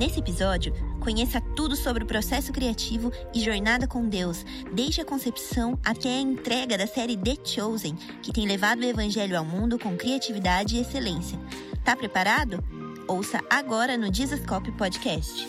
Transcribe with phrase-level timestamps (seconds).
[0.00, 5.78] Nesse episódio, conheça tudo sobre o processo criativo e jornada com Deus, desde a concepção
[5.84, 9.98] até a entrega da série The Chosen, que tem levado o evangelho ao mundo com
[9.98, 11.38] criatividade e excelência.
[11.84, 12.64] Tá preparado?
[13.06, 15.46] Ouça agora no Jesuscope Podcast.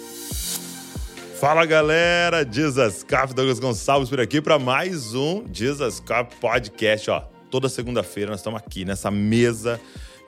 [1.40, 7.10] Fala galera, Jesuscope, Douglas Gonçalves por aqui para mais um Jesuscope Podcast.
[7.10, 9.80] Ó, toda segunda-feira nós estamos aqui nessa mesa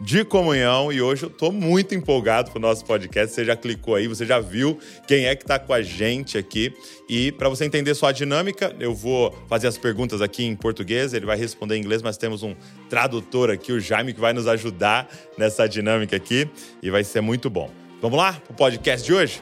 [0.04, 3.34] de comunhão e hoje eu tô muito empolgado pro nosso podcast.
[3.34, 6.74] Você já clicou aí, você já viu quem é que tá com a gente aqui.
[7.08, 11.14] E para você entender só a dinâmica, eu vou fazer as perguntas aqui em português,
[11.14, 12.54] ele vai responder em inglês, mas temos um
[12.90, 16.50] tradutor aqui, o Jaime, que vai nos ajudar nessa dinâmica aqui
[16.82, 17.72] e vai ser muito bom.
[18.02, 19.42] Vamos lá pro podcast de hoje?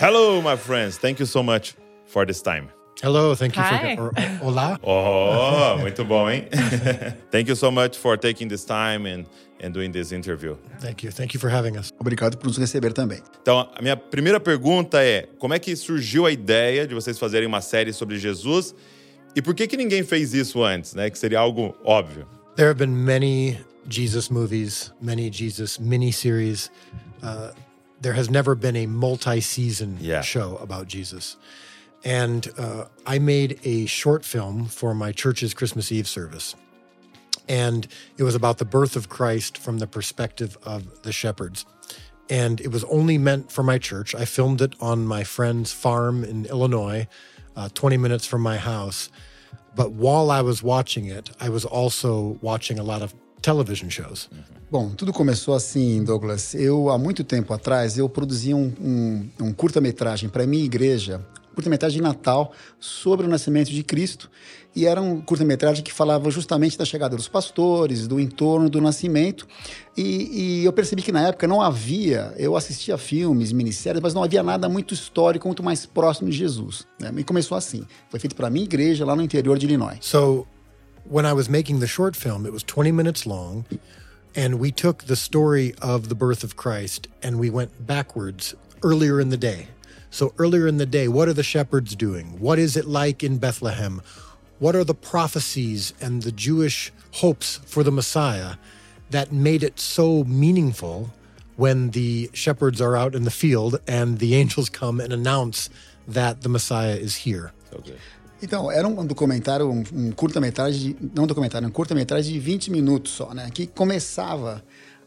[0.00, 0.96] Hello, my friends.
[0.96, 1.74] Thank you so much
[2.06, 2.77] for this time.
[3.02, 3.94] Hello, thank you Hi.
[3.96, 4.12] for or,
[4.42, 4.78] hola.
[4.82, 6.48] Oh, muito bom, hein?
[7.30, 9.24] Thank you so much for taking this time and,
[9.62, 10.56] and doing this interview.
[10.80, 11.12] Thank you.
[11.12, 11.92] Thank you for having us.
[12.00, 13.20] Obrigado por nos receber também.
[13.40, 17.46] Então, a minha primeira pergunta é: como é que surgiu a ideia de vocês fazerem
[17.46, 18.74] uma série sobre Jesus?
[19.36, 21.08] E por que que ninguém fez isso antes, né?
[21.08, 22.26] Que seria algo óbvio.
[22.56, 26.68] There have been many Jesus movies, many Jesus miniseries.
[27.22, 27.52] Uh,
[28.02, 30.22] there has never been a multi-season Yeah.
[30.22, 31.36] show about Jesus.
[32.04, 36.54] And uh, I made a short film for my church's Christmas Eve service.
[37.48, 37.86] And
[38.18, 41.64] it was about the birth of Christ from the perspective of the shepherds.
[42.30, 44.14] And it was only meant for my church.
[44.14, 47.08] I filmed it on my friend's farm in Illinois,
[47.56, 49.08] uh, 20 minutes from my house.
[49.74, 54.28] But while I was watching it, I was also watching a lot of television shows.
[54.70, 56.54] Bom, tudo começou assim, Douglas.
[56.54, 61.24] Eu, há muito tempo atrás, eu produzi um, um, um curta-metragem para minha igreja,
[61.58, 64.30] curta-metragem de Natal, sobre o nascimento de Cristo.
[64.76, 69.44] E era um curta-metragem que falava justamente da chegada dos pastores, do entorno do nascimento.
[69.96, 74.22] E, e eu percebi que na época não havia, eu assistia filmes, minisséries, mas não
[74.22, 76.86] havia nada muito histórico, muito mais próximo de Jesus.
[77.00, 77.12] Né?
[77.16, 77.84] E começou assim.
[78.08, 79.98] Foi feito para minha igreja, lá no interior de Illinois.
[80.00, 80.46] So
[81.10, 83.64] when I was making the short film, it was 20 minutes long.
[84.36, 88.54] And we took the story of the birth of Christ and we went backwards
[88.84, 89.66] earlier in the day.
[90.10, 92.40] So, earlier in the day, what are the shepherds doing?
[92.40, 94.00] What is it like in Bethlehem?
[94.58, 98.56] What are the prophecies and the Jewish hopes for the Messiah
[99.10, 101.10] that made it so meaningful
[101.56, 105.70] when the shepherds are out in the field and the angels come and announce
[106.06, 107.52] that the Messiah is here?
[108.40, 113.12] Então, era um documentário, um, um curta-metragem, não um documentário, um curta-metragem de 20 minutos
[113.12, 113.50] só, né?
[113.52, 114.64] Que começava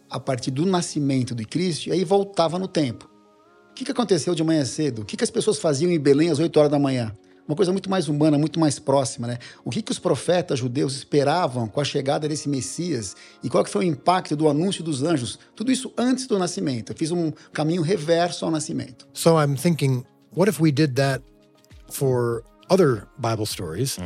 [0.10, 3.11] a partir do nascimento de Cristo e aí voltava no tempo.
[3.72, 5.02] O que, que aconteceu de manhã cedo?
[5.02, 7.12] O que, que as pessoas faziam em Belém às 8 horas da manhã?
[7.48, 9.38] Uma coisa muito mais humana, muito mais próxima, né?
[9.66, 13.70] O que, que os profetas judeus esperavam com a chegada desse Messias e qual que
[13.70, 15.40] foi o impacto do anúncio dos anjos?
[15.56, 16.92] Tudo isso antes do nascimento.
[16.92, 19.08] Eu fiz um caminho reverso ao nascimento.
[19.14, 20.06] So I'm thinking,
[20.36, 21.24] what if we did that
[21.90, 23.98] for other Bible stories?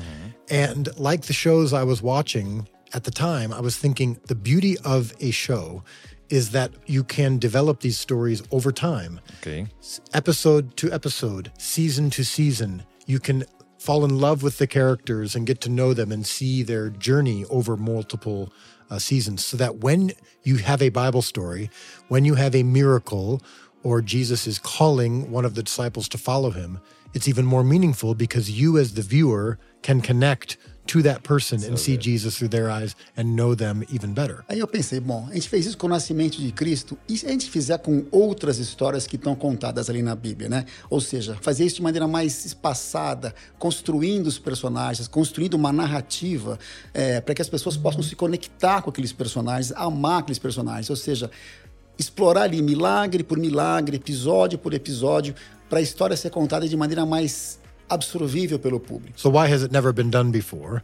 [0.50, 4.78] And like the shows I was watching at the time, I was thinking the beauty
[4.84, 5.84] of a show
[6.30, 9.68] is that you can develop these stories over time, Ok.
[10.14, 12.84] episode to episode, season to season.
[13.06, 13.46] You can
[13.78, 17.46] fall in love with the characters and get to know them and see their journey
[17.46, 18.52] over multiple
[18.90, 19.46] uh, seasons.
[19.46, 21.70] So that when you have a Bible story,
[22.08, 23.42] when you have a miracle,
[23.84, 26.80] or Jesus is calling one of the disciples to follow him,
[27.14, 31.78] it's even more meaningful because you, as the viewer, can connect to that person and
[31.78, 34.44] see Jesus through their eyes and know them even better.
[34.48, 37.26] Aí eu pensei, bom, a gente fez isso com o nascimento de Cristo, e se
[37.26, 40.66] a gente fizer com outras histórias que estão contadas ali na Bíblia, né?
[40.90, 46.60] Ou seja, fazer isso de maneira mais espaçada, construindo os personagens, construindo uma narrativa
[47.26, 50.90] para que as pessoas possam se conectar com aqueles personagens, amar aqueles personagens.
[50.90, 51.32] Ou seja,
[51.98, 55.34] explorar ali milagre por milagre, episódio por episódio,
[55.70, 57.60] para a história ser contada de maneira mais
[57.90, 59.18] absorvível pelo público.
[59.18, 60.82] So, why has it never been done before?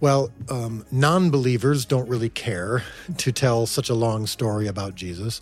[0.00, 2.82] Well, um, non believers don't really care
[3.18, 5.40] to tell such a long story about Jesus.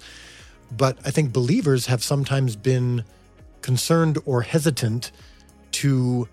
[0.70, 3.04] But I think believers have sometimes been
[3.62, 5.12] concerned or hesitant
[5.72, 6.28] to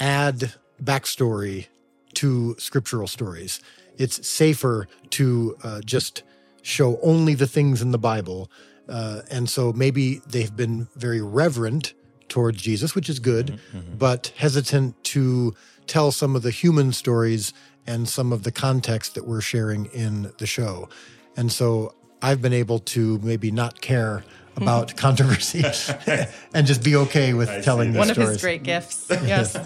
[0.00, 1.68] add backstory
[2.14, 3.60] to scriptural stories.
[3.96, 6.22] It's safer to uh, just
[6.62, 8.50] show only the things in the Bible.
[8.88, 11.94] Uh, and so maybe they've been very reverent
[12.28, 13.96] towards Jesus, which is good, mm-hmm, mm-hmm.
[13.96, 15.54] but hesitant to
[15.86, 17.52] tell some of the human stories
[17.86, 20.88] and some of the context that we're sharing in the show.
[21.36, 24.62] And so I've been able to maybe not care mm-hmm.
[24.62, 25.64] about controversy
[26.54, 29.08] and just be okay with telling the One of his great gifts.
[29.24, 29.56] Yes.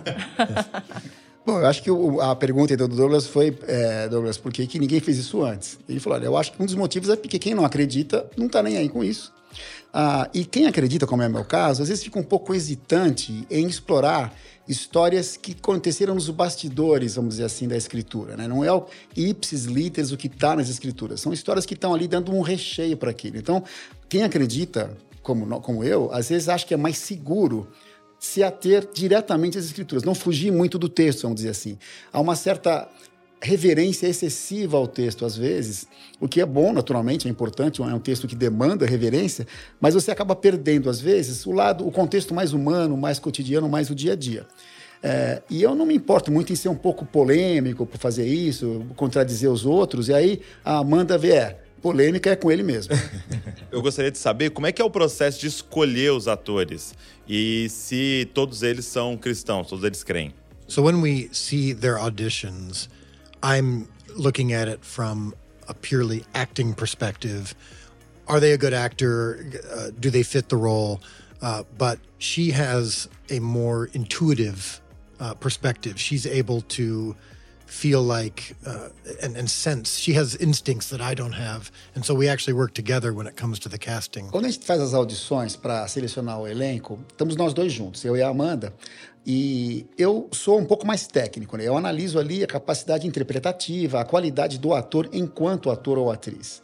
[1.44, 4.78] Bom, eu acho que o, a pergunta do Douglas foi, é, Douglas, por que, que
[4.78, 5.76] ninguém fez isso antes?
[5.88, 8.46] Ele falou, olha, eu acho que um dos motivos é porque quem não acredita não
[8.46, 9.32] está nem aí com isso.
[9.92, 13.46] Ah, e quem acredita, como é o meu caso, às vezes fica um pouco hesitante
[13.50, 14.34] em explorar
[14.66, 18.36] histórias que aconteceram nos bastidores, vamos dizer assim, da escritura.
[18.36, 18.48] Né?
[18.48, 21.20] Não é o ipsis literis o que está nas escrituras.
[21.20, 23.36] São histórias que estão ali dando um recheio para aquilo.
[23.36, 23.62] Então,
[24.08, 27.68] quem acredita, como, como eu, às vezes acha que é mais seguro
[28.18, 31.76] se ater diretamente às escrituras, não fugir muito do texto, vamos dizer assim.
[32.12, 32.88] Há uma certa
[33.42, 35.88] reverência excessiva ao texto, às vezes,
[36.20, 39.46] o que é bom, naturalmente, é importante, é um texto que demanda reverência,
[39.80, 43.90] mas você acaba perdendo, às vezes, o lado, o contexto mais humano, mais cotidiano, mais
[43.90, 44.46] o dia a dia.
[45.02, 48.86] É, e eu não me importo muito em ser um pouco polêmico por fazer isso,
[48.94, 52.94] contradizer os outros, e aí a Amanda vê, é, polêmica é com ele mesmo.
[53.72, 56.94] eu gostaria de saber como é que é o processo de escolher os atores
[57.28, 60.32] e se todos eles são cristãos, todos eles creem.
[60.68, 62.88] So when we see their auditions,
[63.42, 65.34] I'm looking at it from
[65.68, 67.54] a purely acting perspective.
[68.28, 69.44] Are they a good actor?
[69.72, 71.00] Uh, do they fit the role?
[71.40, 74.80] Uh, but she has a more intuitive
[75.18, 76.00] uh, perspective.
[76.00, 77.16] She's able to
[77.66, 78.90] feel like uh,
[79.22, 79.96] and, and, sense.
[79.98, 83.34] She has instincts that I don't have, and so we actually work together when it
[83.34, 84.28] comes to the casting.
[84.28, 88.14] Quando a gente faz as audições para selecionar o elenco, estamos nós dois juntos, eu
[88.14, 88.74] e a Amanda.
[89.24, 91.66] E eu sou um pouco mais técnico, né?
[91.66, 96.60] Eu analiso ali a capacidade interpretativa, a qualidade do ator enquanto ator ou atriz.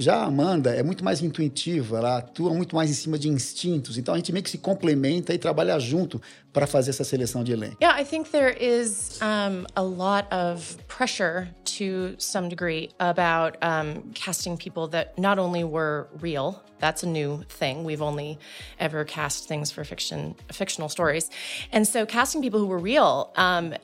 [0.00, 3.98] Já a Amanda é muito mais intuitiva, ela atua muito mais em cima de instintos.
[3.98, 6.20] Então a gente meio que se complementa e trabalha junto
[6.54, 7.76] para fazer essa seleção de elenco.
[7.82, 14.10] Yeah, I think there is um, a lot of pressure to some degree about um,
[14.14, 16.62] casting people that not only were real.
[16.78, 17.84] That's a new thing.
[17.84, 18.38] We've only
[18.78, 21.28] ever cast things for fiction, fictional stories,
[21.72, 23.74] and so casting people who were real, um,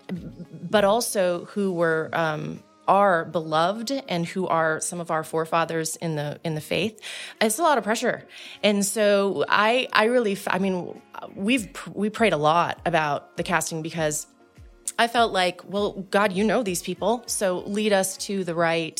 [0.70, 6.16] but also who were um, are beloved and who are some of our forefathers in
[6.16, 7.00] the in the faith
[7.40, 8.26] it's a lot of pressure.
[8.62, 11.00] And so i i really i mean
[11.34, 14.26] we've we prayed a lot about the casting because
[14.98, 17.24] i felt like well god you know these people.
[17.26, 18.98] So lead us to the right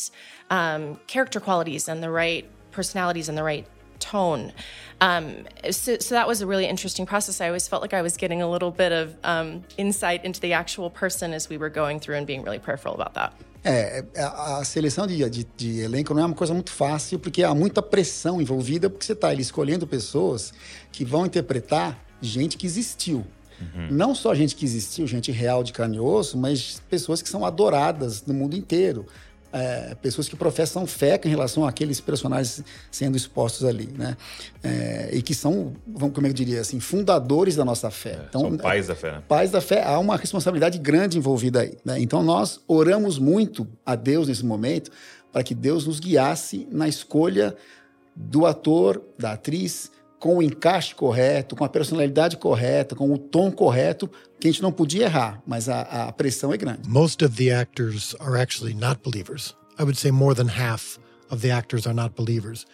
[0.50, 3.66] um, character qualities and the right personalities and the right
[4.10, 4.52] tone.
[5.00, 7.40] Um, so, so, that was a really interesting process.
[7.40, 10.54] I always felt like I was getting a little bit of um, insight into the
[10.54, 13.32] actual person as we were going through and being really prayerful about that.
[13.68, 17.42] É, a, a seleção de, de, de, elenco não é uma coisa muito fácil, porque
[17.42, 20.54] há muita pressão envolvida, porque você está escolhendo pessoas
[20.92, 23.26] que vão interpretar gente que existiu.
[23.60, 23.88] Uhum.
[23.90, 27.44] Não só gente que existiu, gente real de carne e osso, mas pessoas que são
[27.44, 29.06] adoradas no mundo inteiro
[29.52, 34.16] é, pessoas que professam fé em relação àqueles personagens sendo expostos ali, né?
[34.62, 38.18] É, e que são, vamos, como é eu diria assim, fundadores da nossa fé.
[38.20, 39.12] É, então, são pais da fé.
[39.12, 39.22] Né?
[39.28, 41.76] Pais da fé, há uma responsabilidade grande envolvida aí.
[41.84, 42.00] Né?
[42.00, 44.90] Então nós oramos muito a Deus nesse momento
[45.32, 47.54] para que Deus nos guiasse na escolha
[48.14, 49.90] do ator, da atriz,
[50.26, 54.60] com o encaixe correto, com a personalidade correta, com o tom correto, que a gente
[54.60, 56.88] não podia errar, mas a, a pressão é grande.
[56.88, 59.54] Most of the actors are actually not believers.
[59.78, 60.98] I would say more than half
[61.30, 62.66] of the actors are not believers.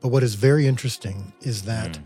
[0.00, 2.02] But what is very interesting is that mm.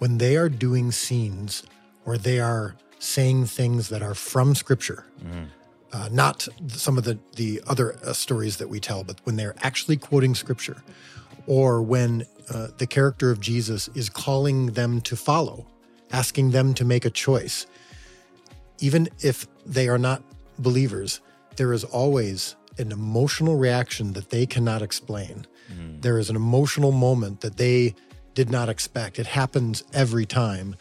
[0.00, 1.62] when they are doing scenes
[2.02, 5.46] where they are saying things that are from scripture, mm.
[5.92, 9.54] uh, not some of the, the other uh, stories that we tell, but when they're
[9.62, 10.82] actually quoting scripture,
[11.46, 15.66] or when uh, the character of Jesus is calling them to follow,
[16.10, 17.66] asking them to make a choice.
[18.78, 20.22] Even if they are not
[20.58, 21.20] believers,
[21.56, 25.46] there is always an emotional reaction that they cannot explain.
[25.72, 26.02] Mm.
[26.02, 27.94] There is an emotional moment that they
[28.34, 29.18] did not expect.
[29.18, 30.76] It happens every time.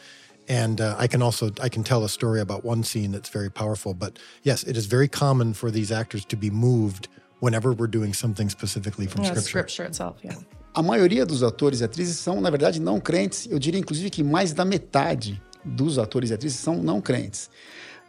[0.47, 3.49] And uh, I can also I can tell a story about one scene that's very
[3.49, 3.93] powerful.
[3.93, 7.07] But yes, it is very common for these actors to be moved
[7.39, 9.49] whenever we're doing something specifically from yeah, scripture.
[9.49, 10.35] Scripture itself, yeah.
[10.73, 13.45] A maioria dos atores e atrizes são, na verdade, não crentes.
[13.49, 17.49] Eu diria, inclusive, que mais da metade dos atores e atrizes são não crentes.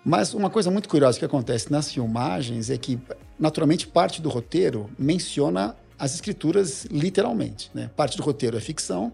[0.05, 3.01] Mas uma coisa muito curiosa que acontece nas filmagens é que,
[3.39, 7.69] naturalmente, parte do roteiro menciona as escrituras literalmente.
[7.75, 7.91] Né?
[7.97, 9.13] Parte do roteiro é ficção,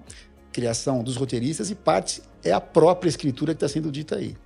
[0.52, 4.37] criação dos roteiristas, e parte é a própria escritura que está sendo dita aí.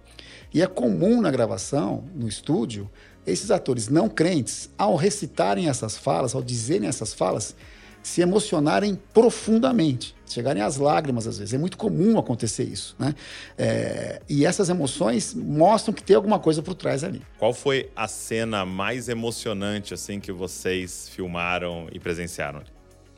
[0.54, 2.90] E é comum na gravação, no estúdio,
[3.26, 7.54] esses atores não crentes, ao recitarem essas falas, ao dizerem essas falas,
[8.02, 11.54] se emocionarem profundamente, chegarem às lágrimas às vezes.
[11.54, 13.14] É muito comum acontecer isso, né?
[13.56, 17.22] É, e essas emoções mostram que tem alguma coisa por trás ali.
[17.38, 22.62] Qual foi a cena mais emocionante assim que vocês filmaram e presenciaram?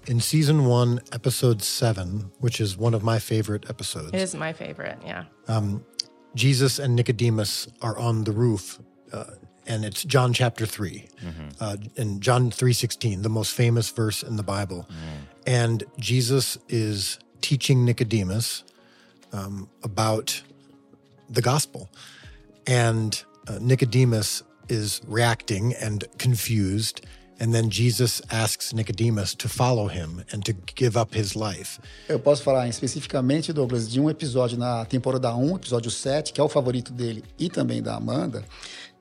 [0.07, 4.09] In season one, episode seven, which is one of my favorite episodes.
[4.13, 5.25] It is my favorite, yeah.
[5.49, 5.81] Um,
[6.35, 8.81] Jesus and Nicodemus are on the roof.
[9.13, 9.25] Uh,
[9.67, 11.09] and it's John chapter 3.
[11.61, 14.87] Uh, in John 3:16, the most famous verse in the Bible.
[15.47, 18.65] And Jesus is teaching Nicodemus
[19.33, 20.43] um, about
[21.29, 21.89] the gospel.
[22.67, 27.05] And uh, Nicodemus is reacting and confused.
[27.41, 31.81] And then Jesus asks Nicodemus to follow him and to give up his life.
[32.09, 36.45] Eu posso falar especificamente, Douglas, de um episódio na temporada 1, episódio 7, que é
[36.45, 38.45] o favorito dele e também da Amanda,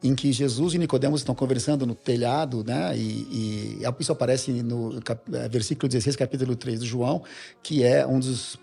[0.03, 2.95] em que Jesus e Nicodemos estão conversando no telhado, né?
[2.97, 7.23] E, e isso aparece no cap, é, versículo 16, capítulo 3 do João,
[7.61, 8.59] que é um dos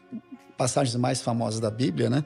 [0.56, 2.22] passagens mais famosas da Bíblia, né?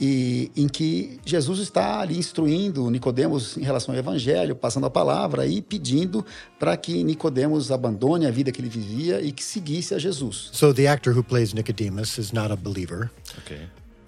[0.00, 5.46] E em que Jesus está ali instruindo Nicodemos em relação ao evangelho, passando a palavra
[5.46, 6.24] e pedindo
[6.58, 10.50] para que Nicodemos abandone a vida que ele vivia e que seguisse a Jesus.
[10.52, 13.10] So the actor who plays Nicodemus is not a believer.
[13.38, 13.56] Ok.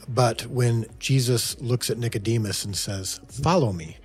[0.09, 3.97] But when Jesus looks at Nicodemus and says, Follow me,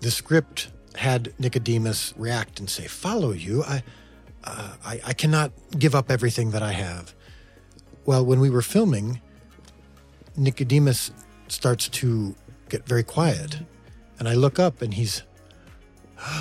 [0.00, 3.62] the script had Nicodemus react and say, Follow you?
[3.64, 3.82] I,
[4.44, 7.14] uh, I, I cannot give up everything that I have.
[8.04, 9.20] Well, when we were filming,
[10.36, 11.10] Nicodemus
[11.48, 12.34] starts to
[12.68, 13.58] get very quiet.
[14.18, 15.22] And I look up and he's.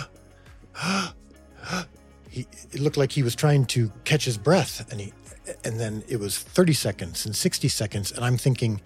[2.30, 4.92] he, it looked like he was trying to catch his breath.
[4.92, 5.14] And, he,
[5.64, 8.12] and then it was 30 seconds and 60 seconds.
[8.12, 8.82] And I'm thinking,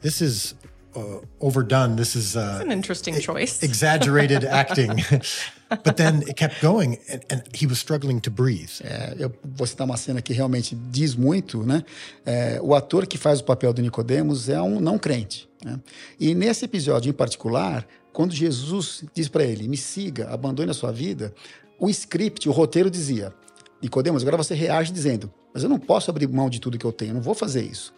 [0.00, 0.54] this is
[0.94, 1.96] uh, overdone.
[1.96, 3.62] This is uh, an interesting choice.
[3.62, 5.02] exaggerated acting.
[5.68, 8.70] but then it kept going, and, and he was struggling to breathe.
[8.82, 11.84] É, eu vou citar uma cena que realmente diz muito, né?
[12.24, 15.48] É, o ator que faz o papel do Nicodemos é um não crente.
[15.64, 15.78] Né?
[16.18, 20.92] E nesse episódio em particular, quando Jesus diz para ele: "Me siga, abandone a sua
[20.92, 21.34] vida",
[21.78, 23.32] o script, o roteiro dizia:
[23.82, 26.92] Nicodemos, agora você reage dizendo: "Mas eu não posso abrir mão de tudo que eu
[26.92, 27.92] tenho, eu não vou fazer isso".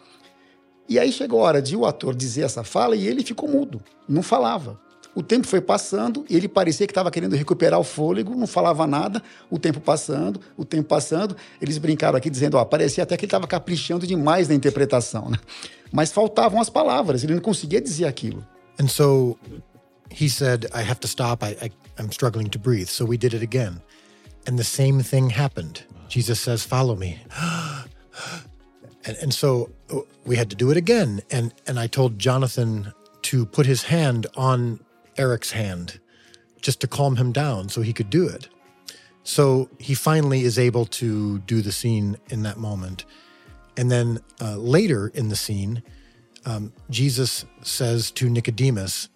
[0.89, 3.83] E aí chegou a hora de o ator dizer essa fala e ele ficou mudo,
[4.09, 4.79] não falava.
[5.17, 8.87] O tempo foi passando e ele parecia que estava querendo recuperar o fôlego, não falava
[8.87, 9.23] nada.
[9.51, 11.35] O tempo passando, o tempo passando.
[11.59, 15.39] Eles brincaram aqui dizendo, ó, parecia até que ele estava caprichando demais na interpretação, né?
[15.91, 18.47] Mas faltavam as palavras, ele não conseguia dizer aquilo.
[18.79, 19.39] And so
[20.11, 21.43] he said, I have to stop.
[21.43, 22.89] I, I, I'm struggling to breathe.
[22.89, 23.81] So we did it again.
[24.47, 25.85] And the same thing happened.
[26.09, 27.19] Jesus says, Follow me.
[29.07, 31.23] And, and so uh, we had to do it again.
[31.31, 34.81] And, and I told Jonathan to put his hand on
[35.17, 36.01] Eric's hand
[36.61, 38.49] just to calm him down so he could do it.
[39.23, 43.05] So he finally is able to do the scene in that moment.
[43.77, 45.83] And then uh, later in the scene,
[46.45, 49.09] um, Jesus says to Nicodemus,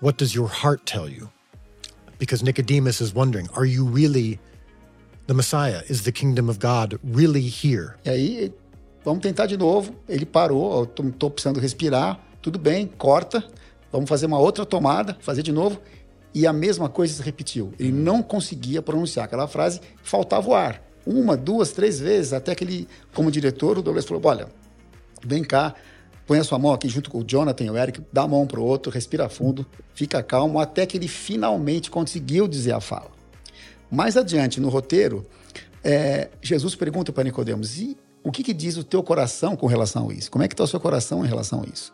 [0.00, 1.30] What does your heart tell you?
[2.18, 4.40] Because Nicodemus is wondering, Are you really
[5.26, 5.82] the Messiah?
[5.88, 7.96] Is the kingdom of God really here?
[8.04, 8.52] Aí,
[9.04, 9.94] vamos tentar de novo.
[10.08, 12.20] Ele parou, tô precisando respirar.
[12.40, 13.44] Tudo bem, corta.
[13.92, 15.80] Vamos fazer uma outra tomada, fazer de novo.
[16.34, 17.72] E a mesma coisa se repetiu.
[17.78, 20.82] Ele não conseguia pronunciar aquela frase, faltava o ar.
[21.06, 24.48] Uma, duas, três vezes, até que ele, como diretor, o Douglas falou: Olha,
[25.24, 25.74] vem cá,
[26.26, 28.46] põe a sua mão aqui junto com o Jonathan e o Eric, dá a mão
[28.46, 33.10] para o outro, respira fundo, fica calmo, até que ele finalmente conseguiu dizer a fala.
[33.90, 35.24] Mais adiante no roteiro,
[35.84, 40.08] é, Jesus pergunta para Nicodemos: e o que, que, diz o teu coração com relação
[40.10, 40.30] a isso?
[40.30, 41.92] Como é que está o seu coração em relação a isso?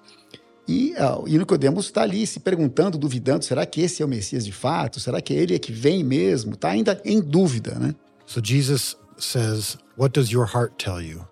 [0.67, 4.45] E, uh, e Nicodemos está ali se perguntando, duvidando: será que esse é o Messias
[4.45, 5.01] de fato?
[5.01, 6.55] Será que ele é que vem mesmo?
[6.55, 7.95] Está ainda em dúvida, né?
[8.27, 11.27] So Jesus says, What does your heart tell you?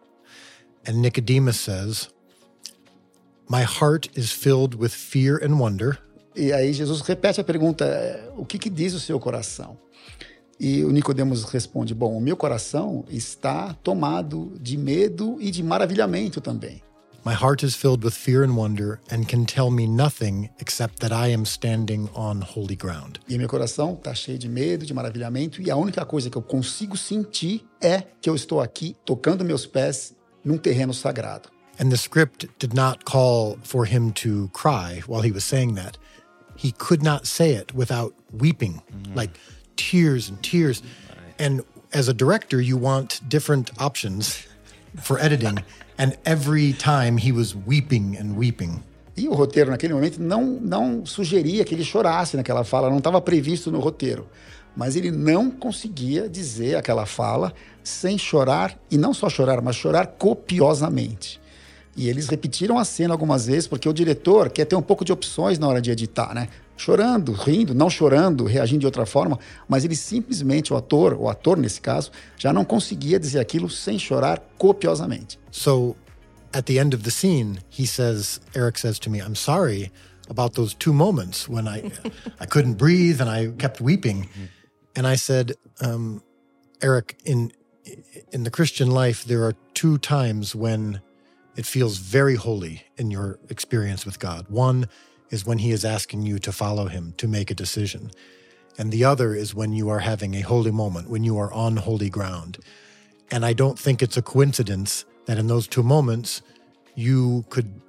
[0.86, 2.08] And Nicodemus says,
[3.48, 5.98] My heart is filled with fear and wonder.
[6.34, 9.78] E aí Jesus repete a pergunta: O que, que diz o seu coração?
[10.60, 16.40] E o Nicodemos responde: Bom, o meu coração está tomado de medo e de maravilhamento
[16.40, 16.82] também.
[17.24, 21.12] My heart is filled with fear and wonder and can tell me nothing except that
[21.12, 23.20] I am standing on holy ground.
[23.28, 26.42] E meu coração está cheio de medo, de maravilhamento, e a única coisa que eu
[26.42, 31.50] consigo sentir é que eu estou aqui tocando meus pés num terreno sagrado.
[31.78, 35.98] And the script did not call for him to cry while he was saying that.
[36.56, 38.80] He could not say it without weeping,
[39.14, 39.32] like
[39.78, 40.82] tears and tears.
[41.38, 41.62] And
[41.94, 44.46] as a director, you want different options
[45.00, 45.64] for editing.
[45.98, 48.82] and every time he was weeping and weeping.
[49.16, 53.20] E o roteiro naquele momento não, não sugeria que ele chorasse naquela fala, não estava
[53.20, 54.28] previsto no roteiro.
[54.76, 60.06] Mas ele não conseguia dizer aquela fala sem chorar, e não só chorar, mas chorar
[60.06, 61.40] copiosamente.
[61.96, 65.12] E eles repetiram a cena algumas vezes, porque o diretor quer ter um pouco de
[65.12, 66.48] opções na hora de editar, né?
[66.78, 71.58] Chorando, rindo, não chorando, reagindo de outra forma, mas ele simplesmente, o ator, o ator
[71.58, 75.38] nesse caso, já não conseguia dizer aquilo sem chorar copiosamente.
[75.50, 75.96] So,
[76.52, 79.90] at the end of the scene, he says, Eric says to me, I'm sorry,
[80.30, 81.90] about those two moments when I
[82.40, 84.28] I couldn't breathe and I kept weeping,
[84.94, 86.22] and I said, um,
[86.80, 87.50] Eric, in
[88.30, 91.00] in the Christian life, there are two times when
[91.56, 94.46] it feels very holy in your experience with God.
[94.48, 94.86] One
[95.30, 98.10] is when He is asking you to follow Him to make a decision,
[98.78, 101.76] and the other is when you are having a holy moment, when you are on
[101.76, 102.58] holy ground.
[103.30, 106.42] And I don't think it's a coincidence that in those two moments,
[106.94, 107.80] you could,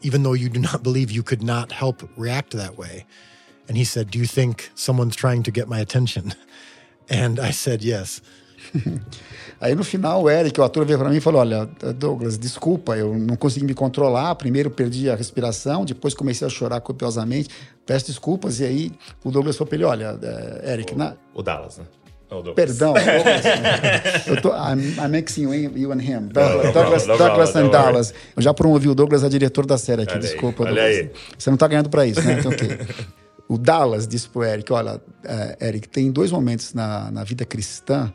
[0.00, 3.06] even though you do not believe, you could not help react that way.
[3.66, 6.34] And he said, Do you think someone's trying to get my attention?
[7.10, 8.20] And I said, Yes.
[9.60, 12.96] Aí no final, o Eric, o ator, veio para mim e falou: Olha, Douglas, desculpa,
[12.96, 14.34] eu não consegui me controlar.
[14.36, 17.48] Primeiro perdi a respiração, depois comecei a chorar copiosamente.
[17.84, 18.60] Peço desculpas.
[18.60, 18.92] E aí
[19.24, 21.14] o Douglas falou para ele: Olha, é, Eric, o, na...
[21.34, 21.84] o Dallas, né?
[22.30, 24.26] Oh, Perdão, Douglas.
[24.26, 26.28] eu tô, I'm, I'm mixing you and him.
[26.28, 28.14] Douglas, Douglas, Douglas and Dallas.
[28.36, 30.64] Eu já promovi o Douglas a diretor da série aqui, olha desculpa.
[30.66, 31.10] Aí, olha aí.
[31.38, 32.36] Você não tá ganhando para isso, né?
[32.38, 32.68] Então, ok.
[33.48, 38.12] O Dallas disse pro Eric: Olha, uh, Eric, tem dois momentos na, na vida cristã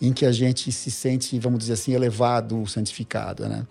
[0.00, 3.66] em que a gente se sente, vamos dizer assim, elevado, santificado, né?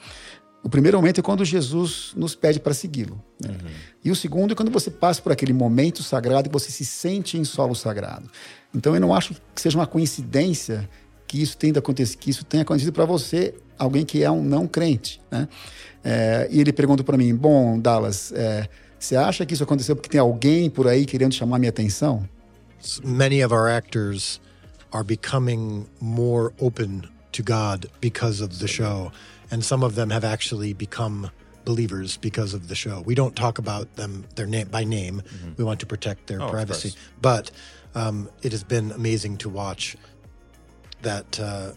[0.65, 3.23] O primeiro momento é quando Jesus nos pede para segui-lo.
[3.39, 3.49] Né?
[3.51, 3.69] Uhum.
[4.03, 7.37] E o segundo é quando você passa por aquele momento sagrado e você se sente
[7.37, 8.27] em solo sagrado.
[8.73, 10.89] Então eu não acho que seja uma coincidência
[11.27, 14.65] que isso tenha acontecido, que isso tenha acontecido para você, alguém que é um não
[14.65, 15.47] crente, né?
[16.03, 18.67] É, e ele pergunta para mim, bom, Dallas, é,
[18.97, 22.27] você acha que isso aconteceu porque tem alguém por aí querendo chamar minha atenção?
[23.03, 24.41] Many of our actors
[24.95, 29.11] are becoming more open to God because of the show,
[29.51, 31.29] and some of them have actually become
[31.65, 33.01] believers because of the show.
[33.01, 35.21] We don't talk about them their name by name.
[35.21, 35.51] Mm-hmm.
[35.57, 37.51] We want to protect their oh, privacy, but
[37.93, 39.97] um, it has been amazing to watch
[41.01, 41.39] that.
[41.39, 41.71] Uh,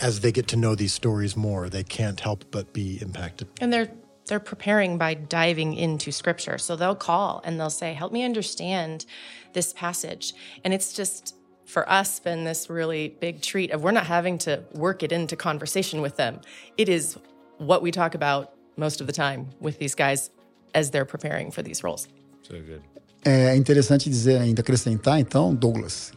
[0.00, 3.48] as they get to know these stories more, they can't help but be impacted.
[3.60, 3.90] And they're
[4.26, 6.58] they're preparing by diving into scripture.
[6.58, 9.04] So they'll call and they'll say, "Help me understand
[9.52, 11.34] this passage." And it's just
[11.74, 15.34] for us been this really big treat of we're not having to work it into
[15.36, 16.40] conversation with them.
[16.78, 17.18] It is
[17.58, 20.30] what we talk about most of the time with these guys
[20.72, 22.06] as they're preparing for these roles.
[22.42, 22.80] So good.
[23.24, 26.12] É interessante dizer ainda acrescentar então, Douglas,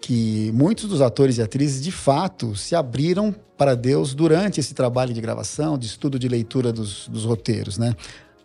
[0.00, 5.12] que muitos dos atores e atrizes de fato se abriram para Deus durante esse trabalho
[5.12, 7.94] de gravação, de estudo, de leitura dos, dos roteiros, né?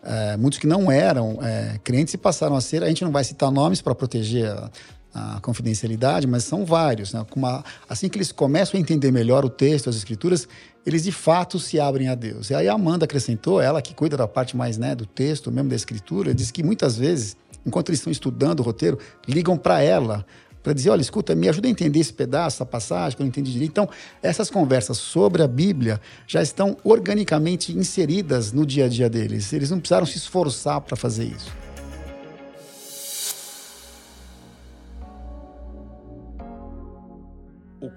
[0.02, 2.82] É, muitos que não eram é, crentes e passaram a ser.
[2.82, 4.70] A gente não vai citar nomes para proteger a,
[5.14, 7.12] a, confidencialidade, mas são vários.
[7.12, 7.24] Né?
[7.34, 10.48] Uma, assim que eles começam a entender melhor o texto, as escrituras,
[10.84, 12.50] eles de fato se abrem a Deus.
[12.50, 15.68] E aí a Amanda acrescentou, ela que cuida da parte mais né, do texto, mesmo
[15.68, 20.24] da escritura, diz que muitas vezes, enquanto eles estão estudando o roteiro, ligam para ela
[20.62, 23.28] para dizer, olha, escuta, me ajuda a entender esse pedaço, essa passagem, que eu não
[23.28, 23.70] entendi direito.
[23.70, 23.88] Então,
[24.22, 29.52] essas conversas sobre a Bíblia já estão organicamente inseridas no dia a dia deles.
[29.52, 31.50] Eles não precisaram se esforçar para fazer isso.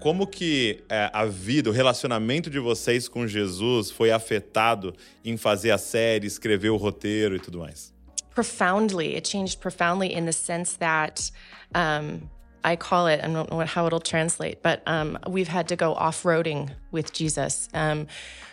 [0.04, 5.72] Como que é, a vida, o relacionamento de vocês com Jesus foi afetado em fazer
[5.72, 7.94] a série, escrever o roteiro e tudo mais?
[8.36, 9.16] Profoundly.
[9.16, 11.32] It changed profoundly in the sense that
[11.74, 12.30] um,
[12.66, 15.94] I call it, I don't know how it'll translate, but um, we've had to go
[15.94, 17.70] off roading with Jesus.
[17.74, 18.08] Um,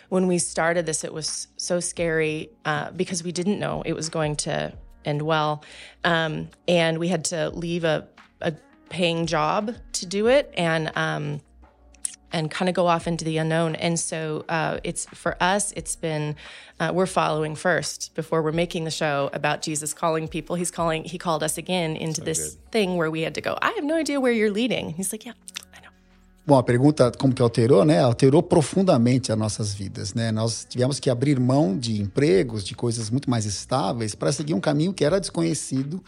[0.07, 4.07] when we started this, it was so scary uh, because we didn't know it was
[4.07, 4.71] going to
[5.03, 5.65] end well.
[6.05, 8.07] Um, and we had to leave a,
[8.39, 8.53] a
[8.91, 11.41] paying job to do it and um,
[12.31, 13.75] and kind of go off into the unknown.
[13.75, 16.35] And so uh, it's for us, it's been
[16.79, 20.55] uh, we're following first before we're making the show about Jesus calling people.
[20.55, 21.03] He's calling.
[21.03, 22.71] He called us again into so this good.
[22.71, 23.57] thing where we had to go.
[23.61, 24.91] I have no idea where you're leading.
[24.91, 25.33] He's like, yeah.
[26.43, 27.99] Bom, a pergunta como que alterou, né?
[27.99, 30.31] Alterou profundamente as nossas vidas, né?
[30.31, 34.59] Nós tivemos que abrir mão de empregos, de coisas muito mais estáveis para seguir um
[34.59, 36.03] caminho que era desconhecido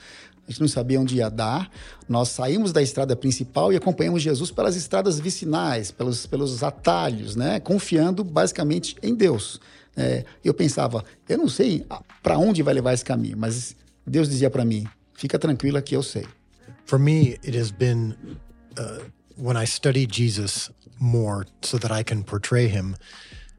[0.47, 1.71] a gente não sabia onde ia dar.
[2.07, 7.59] Nós saímos da estrada principal e acompanhamos Jesus pelas estradas vicinais, pelos, pelos atalhos, né?
[7.59, 9.59] confiando basicamente em Deus.
[9.95, 11.85] É, eu pensava, eu não sei
[12.21, 13.75] para onde vai levar esse caminho, mas
[14.05, 16.25] Deus dizia para mim: fica tranquila que eu sei.
[16.85, 18.15] For me, it has been
[18.77, 19.03] uh,
[19.37, 22.95] when I study Jesus more so that I can portray him.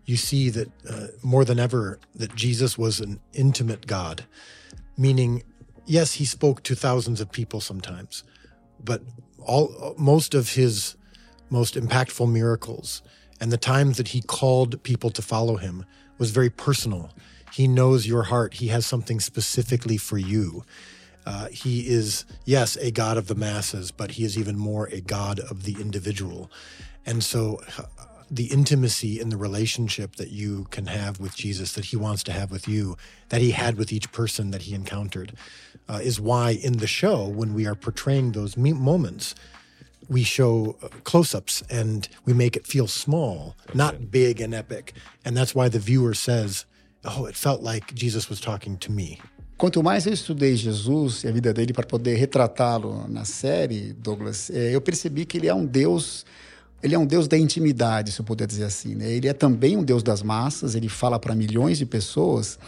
[0.06, 4.24] You see that uh, more than ever that Jesus was an intimate God,
[4.98, 5.42] meaning
[5.86, 8.24] yes, he spoke to thousands of people sometimes,
[8.82, 9.02] but
[9.38, 10.96] all most of his
[11.50, 13.02] most impactful miracles
[13.40, 15.84] and the times that he called people to follow him
[16.18, 17.10] was very personal.
[17.52, 18.54] He knows your heart.
[18.54, 20.64] He has something specifically for you.
[21.26, 25.00] Uh, he is, yes, a God of the masses, but he is even more a
[25.00, 26.50] God of the individual.
[27.06, 27.60] And so,
[28.30, 32.32] the intimacy in the relationship that you can have with Jesus, that he wants to
[32.32, 32.96] have with you,
[33.28, 35.32] that he had with each person that he encountered,
[35.88, 39.34] uh, is why in the show, when we are portraying those me- moments,
[40.08, 44.92] we show uh, close-ups and we make it feel small, not big and epic.
[45.24, 46.66] And that's why the viewer says,
[47.04, 49.18] "Oh, it felt like Jesus was talking to me."
[49.56, 54.50] Quanto mais eu estudei Jesus e a vida dele para poder retratá-lo na série, Douglas,
[54.50, 56.26] eu percebi que ele é um Deus,
[56.84, 58.94] ele é um Deus da intimidade, se eu puder dizer assim.
[58.94, 59.10] Né?
[59.10, 62.58] Ele é também um Deus das massas, ele fala para milhões de pessoas,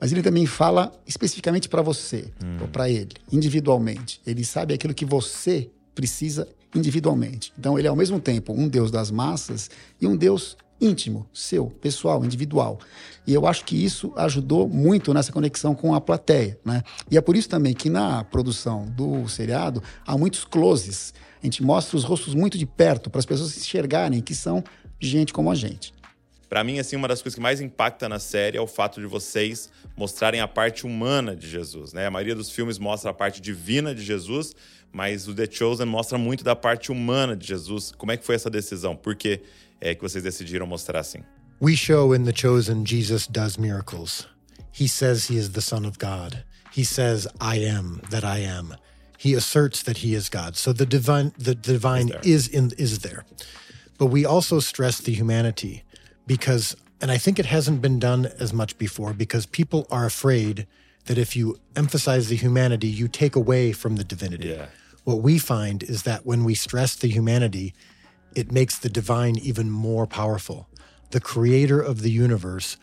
[0.00, 2.62] mas ele também fala especificamente para você, hum.
[2.62, 4.22] ou para ele, individualmente.
[4.26, 7.52] Ele sabe aquilo que você precisa individualmente.
[7.58, 11.66] Então, ele é ao mesmo tempo um Deus das massas e um Deus íntimo, seu,
[11.66, 12.78] pessoal, individual.
[13.26, 16.82] E eu acho que isso ajudou muito nessa conexão com a plateia, né?
[17.10, 21.12] E é por isso também que na produção do seriado há muitos closes.
[21.42, 24.62] A gente mostra os rostos muito de perto para as pessoas enxergarem que são
[25.00, 25.94] gente como a gente.
[26.48, 29.06] Para mim, assim, uma das coisas que mais impacta na série é o fato de
[29.06, 32.06] vocês mostrarem a parte humana de Jesus, né?
[32.06, 34.54] A maioria dos filmes mostra a parte divina de Jesus,
[34.90, 37.92] mas o The Chosen mostra muito da parte humana de Jesus.
[37.96, 38.96] Como é que foi essa decisão?
[38.96, 39.42] Por que
[39.78, 41.18] é que vocês decidiram mostrar assim?
[41.60, 44.26] We show in The Chosen Jesus does miracles.
[44.72, 46.44] He says he is the Son of God.
[46.74, 48.74] He says, I am that I am.
[49.18, 50.56] He asserts that he is God.
[50.56, 53.24] So the divine the divine is, is in is there.
[53.98, 55.82] But we also stress the humanity
[56.26, 60.66] because and I think it hasn't been done as much before because people are afraid
[61.06, 64.50] that if you emphasize the humanity, you take away from the divinity.
[64.50, 64.66] Yeah.
[65.02, 67.74] What we find is that when we stress the humanity,
[68.36, 70.68] it makes the divine even more powerful.
[71.10, 72.76] The creator of the universe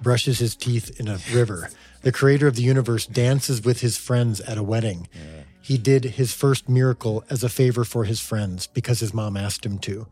[0.00, 1.70] brushes his teeth in a river.
[2.02, 5.08] The creator of the universe dances with his friends at a wedding.
[5.12, 5.42] Yeah.
[5.60, 9.64] He did his first miracle as a favor for his friends because his mom asked
[9.64, 10.06] him to.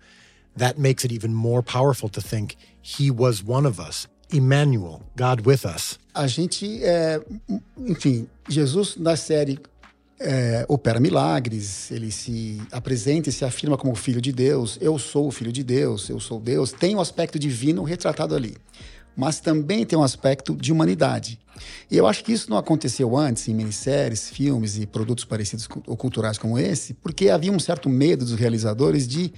[0.57, 4.07] That makes it even more powerful to think he was one of us.
[4.33, 5.99] Emmanuel, God with us.
[6.15, 7.21] A gente, é,
[7.79, 9.59] enfim, Jesus na série
[10.19, 14.79] é, opera milagres, ele se apresenta e se afirma como filho de Deus.
[14.81, 16.73] Eu sou o filho de Deus, eu sou Deus.
[16.73, 18.57] Tem um aspecto divino retratado ali,
[19.17, 21.39] mas também tem um aspecto de humanidade.
[21.91, 25.97] E eu acho que isso não aconteceu antes em minisséries, filmes e produtos parecidos ou
[25.97, 29.33] culturais como esse, porque havia um certo medo dos realizadores de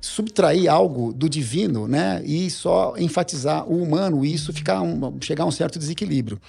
[0.00, 5.44] subtrair algo do divino, né, e só enfatizar o humano e isso ficar um, chegar
[5.44, 6.40] a um certo desequilíbrio.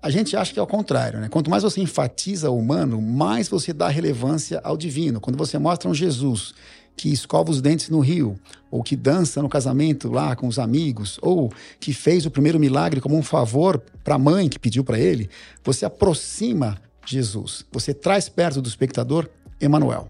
[0.00, 1.28] A gente acha que é o contrário, né?
[1.28, 5.20] Quanto mais você enfatiza o humano, mais você dá relevância ao divino.
[5.20, 6.54] Quando você mostra um Jesus
[6.96, 8.38] que escova os dentes no rio,
[8.70, 13.00] ou que dança no casamento lá com os amigos, ou que fez o primeiro milagre
[13.00, 15.28] como um favor para a mãe que pediu para ele,
[15.64, 17.64] você aproxima Jesus.
[17.72, 19.28] Você traz perto do espectador
[19.60, 20.08] Emmanuel.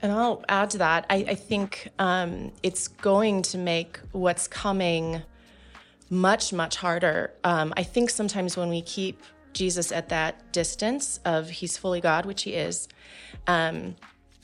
[0.00, 1.06] And I'll add to that.
[1.10, 5.22] I, I think um, it's going to make what's coming
[6.08, 7.32] much, much harder.
[7.42, 9.20] Um, I think sometimes when we keep
[9.52, 12.86] Jesus at that distance of he's fully God, which he is,
[13.48, 13.96] um,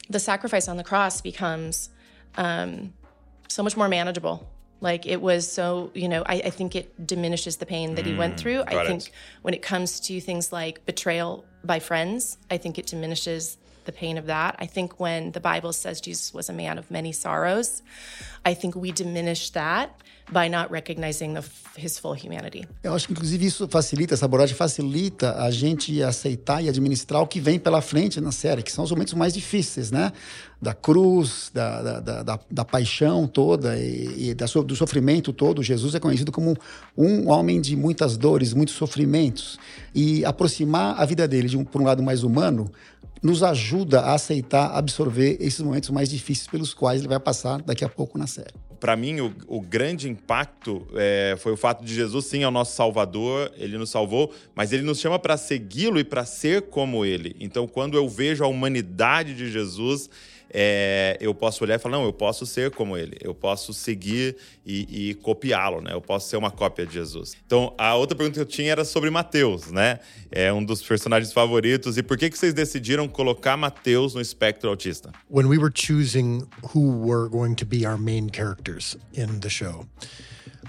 [0.09, 1.91] the sacrifice on the cross becomes
[2.37, 2.93] um,
[3.49, 4.49] so much more manageable.
[4.81, 8.09] Like it was so, you know, I, I think it diminishes the pain that mm,
[8.09, 8.65] he went mm, through.
[8.67, 9.13] I think
[9.43, 14.19] when it comes to things like betrayal by friends, I think it diminishes the pain
[14.19, 14.57] of that.
[14.59, 17.83] I think when the Bible says Jesus was a man of many sorrows,
[18.45, 19.91] I think we diminish that
[20.33, 21.45] by not recognizing the,
[21.77, 22.67] his full humanity.
[22.83, 27.27] Eu acho que inclusive isso facilita, essa abordagem facilita a gente aceitar e administrar o
[27.27, 30.13] que vem pela frente na série, que são os momentos mais difíceis, né?
[30.61, 35.63] Da cruz, da, da, da, da, paixão toda e, e da, do sofrimento todo.
[35.63, 36.57] Jesus é conhecido como
[36.97, 39.59] um homem de muitas dores, muitos sofrimentos.
[39.95, 42.71] E aproximar a vida dele de um, por um lado mais humano
[43.25, 47.83] nos ajuda a aceitar, absorver esses momentos mais difíceis pelos quais ele vai passar daqui
[47.83, 48.53] a pouco na série.
[48.79, 52.51] Para mim, o, o, grande impacto é, foi o fato de Jesus, sim, é o
[52.51, 57.03] nosso Salvador, ele nos salvou, mas ele nos chama para segui-lo e para ser como
[57.03, 57.35] ele.
[57.41, 60.11] Então, quando eu vejo a humanidade de Jesus,
[60.57, 64.37] é, eu posso olhar e falar, não, eu posso ser como ele, eu posso seguir
[64.65, 65.93] e, e copiá-lo, né?
[65.93, 67.37] Eu posso ser uma cópia de Jesus.
[67.45, 69.99] Então, a outra pergunta que eu tinha era sobre Mateus, né?
[70.31, 71.99] É um dos personagens favoritos.
[71.99, 75.11] E por que, que vocês decidiram colocar Mateus no espectro autista?
[75.29, 79.87] When we were choosing who were going to be our main characters in the show,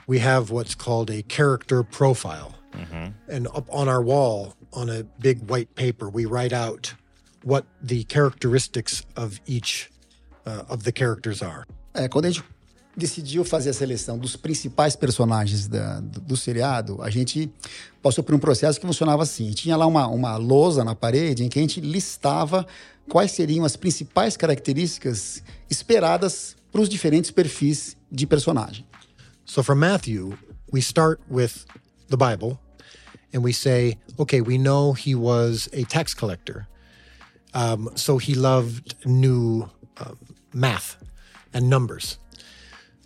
[0.07, 2.55] we have what's called a character profile.
[2.73, 3.11] Mm-hmm.
[3.29, 6.95] And up on our wall, on a big white paper, we write out
[7.45, 9.89] what the characteristics of each
[10.45, 11.65] uh, of the characters are.
[11.93, 12.43] É, quando a gente
[12.97, 17.51] decidiu fazer a seleção dos principais personagens da, do, do, seriado, a gente
[18.01, 19.51] passou por um processo que funcionava assim.
[19.51, 22.65] Tinha lá uma, uma lousa na parede em que a gente listava
[23.09, 28.85] quais seriam as principais características esperadas para os diferentes perfis de personagem.
[29.45, 30.37] So for Matthew,
[30.73, 31.65] we start with
[32.09, 32.57] the Bible
[33.33, 36.67] and we say, okay, we know he was a tax collector.
[37.55, 40.17] Um, so he loved new um,
[40.53, 40.97] math
[41.53, 42.19] and numbers.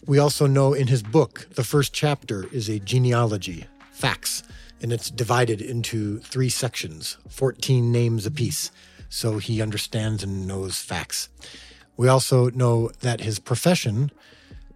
[0.05, 4.41] We also know in his book, the first chapter is a genealogy, facts,
[4.81, 8.71] and it's divided into three sections, 14 names apiece.
[9.07, 11.29] So he understands and knows facts.
[11.95, 14.12] We also know that his profession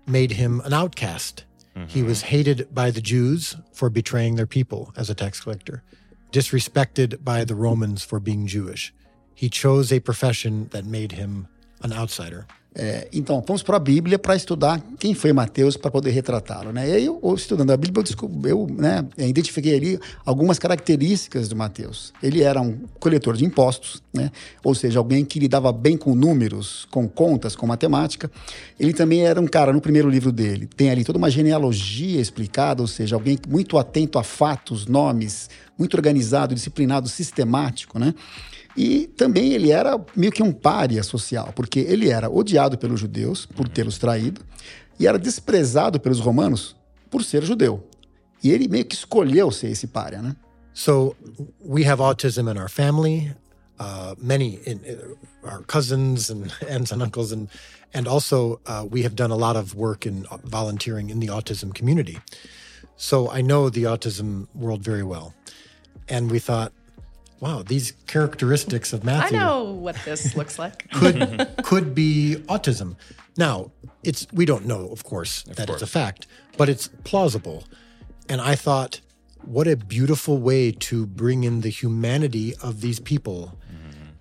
[0.05, 1.45] made him an outcast.
[1.87, 5.81] He was hated by the Jews for betraying their people as a tax collector,
[6.31, 8.93] disrespected by the Romans for being Jewish.
[9.35, 11.47] He chose a profession that made him
[11.81, 12.45] an outsider.
[12.75, 16.71] É, então, vamos para a Bíblia para estudar quem foi Mateus para poder retratá-lo.
[16.71, 16.89] Né?
[16.89, 21.53] E aí, eu, estudando a Bíblia, eu, descobri, eu né, identifiquei ali algumas características de
[21.53, 22.11] Mateus.
[22.21, 24.31] Ele era um coletor de impostos, né?
[24.63, 28.31] ou seja, alguém que lidava bem com números, com contas, com matemática.
[28.79, 32.81] Ele também era um cara, no primeiro livro dele, tem ali toda uma genealogia explicada,
[32.81, 38.15] ou seja, alguém muito atento a fatos, nomes, muito organizado, disciplinado, sistemático, né?
[38.75, 43.45] E também ele era meio que um pária social, porque ele era odiado pelos judeus
[43.45, 44.41] por tê-los traído
[44.99, 46.75] e era desprezado pelos romanos
[47.09, 47.87] por ser judeu.
[48.43, 50.35] E ele meio que escolheu ser esse pária, né?
[50.73, 51.15] So
[51.63, 53.31] we have autism in our family.
[53.79, 57.49] Uh, many in, uh, our cousins and aunts and uncles, and
[57.93, 61.73] and also uh, we have done a lot of work in volunteering in the autism
[61.73, 62.19] community.
[62.97, 65.33] So I know the autism world very well,
[66.07, 66.71] and we thought,
[67.43, 69.37] wow, these characteristics of Matthew.
[69.37, 70.89] I know what this looks like.
[70.93, 72.95] could could be autism.
[73.37, 76.25] Now, it's we don't know, of course, that it's a fact,
[76.57, 77.65] but it's plausible.
[78.29, 79.01] And I thought,
[79.41, 83.59] what a beautiful way to bring in the humanity of these people,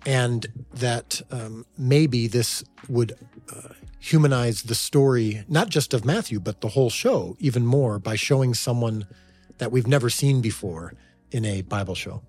[0.05, 3.13] and that um, maybe this would
[3.55, 8.17] uh, humanize the story, not just of Matthew, but the whole show, even more by
[8.17, 9.07] showing someone
[9.59, 10.93] that we've never seen before
[11.31, 12.21] in a Bible show.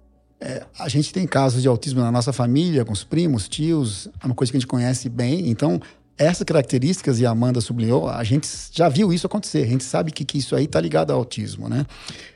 [0.79, 4.35] A gente tem casos de autismo na nossa família, com os primos, tios, é uma
[4.35, 5.49] coisa que a gente conhece bem.
[5.49, 5.81] Então,
[6.17, 9.63] essas características, e a Amanda sublinhou, a gente já viu isso acontecer.
[9.63, 11.87] A gente sabe que, que isso aí está ligado ao autismo, né?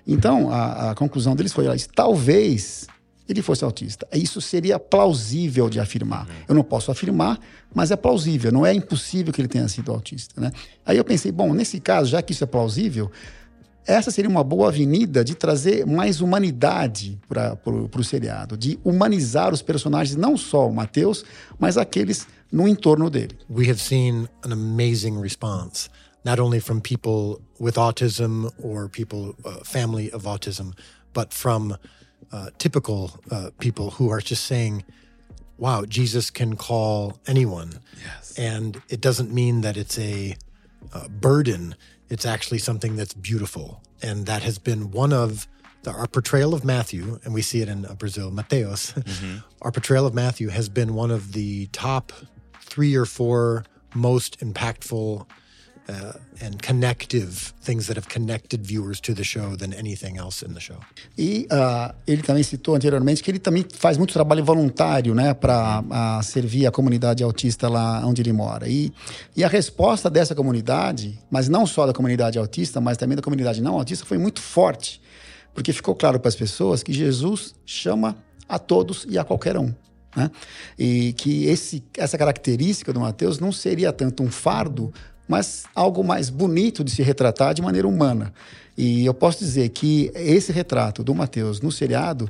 [0.06, 2.86] Então, a, a conclusão deles foi: talvez
[3.28, 4.08] ele fosse autista.
[4.12, 6.26] Isso seria plausível de afirmar.
[6.48, 7.38] Eu não posso afirmar,
[7.72, 8.50] mas é plausível.
[8.50, 10.50] Não é impossível que ele tenha sido autista, né?
[10.84, 13.10] Aí eu pensei: bom, nesse caso, já que isso é plausível,
[13.88, 19.62] essa seria uma boa avenida de trazer mais humanidade para o seriado, de humanizar os
[19.62, 21.24] personagens, não só o Mateus,
[21.58, 23.36] mas aqueles no entorno dele.
[23.48, 25.88] we have seen an amazing response,
[26.24, 30.74] not only from people with autism or people, uh, family of autism,
[31.14, 31.74] but from
[32.30, 34.84] uh, typical uh, people who are just saying,
[35.56, 37.80] wow, Jesus can call anyone.
[38.04, 38.38] Yes.
[38.38, 40.36] And it doesn't mean that it's a
[40.92, 41.74] uh, burden,
[42.08, 43.82] it's actually something that's beautiful.
[44.02, 45.46] And that has been one of
[45.82, 48.94] the, our portrayal of Matthew, and we see it in uh, Brazil, Mateus.
[49.62, 52.12] our portrayal of Matthew has been one of the top
[52.60, 55.26] three or four most impactful
[55.88, 60.52] uh, and connective things that have connected viewers to the show than anything else in
[60.52, 60.78] the show.
[61.16, 66.22] E ah, ele também citou anteriormente que ele também faz muito trabalho voluntário, né, para
[66.22, 68.68] servir a comunidade autista lá onde ele mora.
[68.68, 68.92] E,
[69.36, 73.60] e a resposta dessa comunidade, mas não só da comunidade autista, mas também da comunidade
[73.60, 75.00] não autista, foi muito forte,
[75.54, 78.16] porque ficou claro para as pessoas que Jesus chama
[78.48, 79.72] a todos e a qualquer um.
[80.16, 80.30] Né?
[80.78, 84.92] E que esse, essa característica do Mateus não seria tanto um fardo,
[85.28, 88.32] mas algo mais bonito de se retratar de maneira humana.
[88.76, 92.28] E eu posso dizer que esse retrato do Mateus no seriado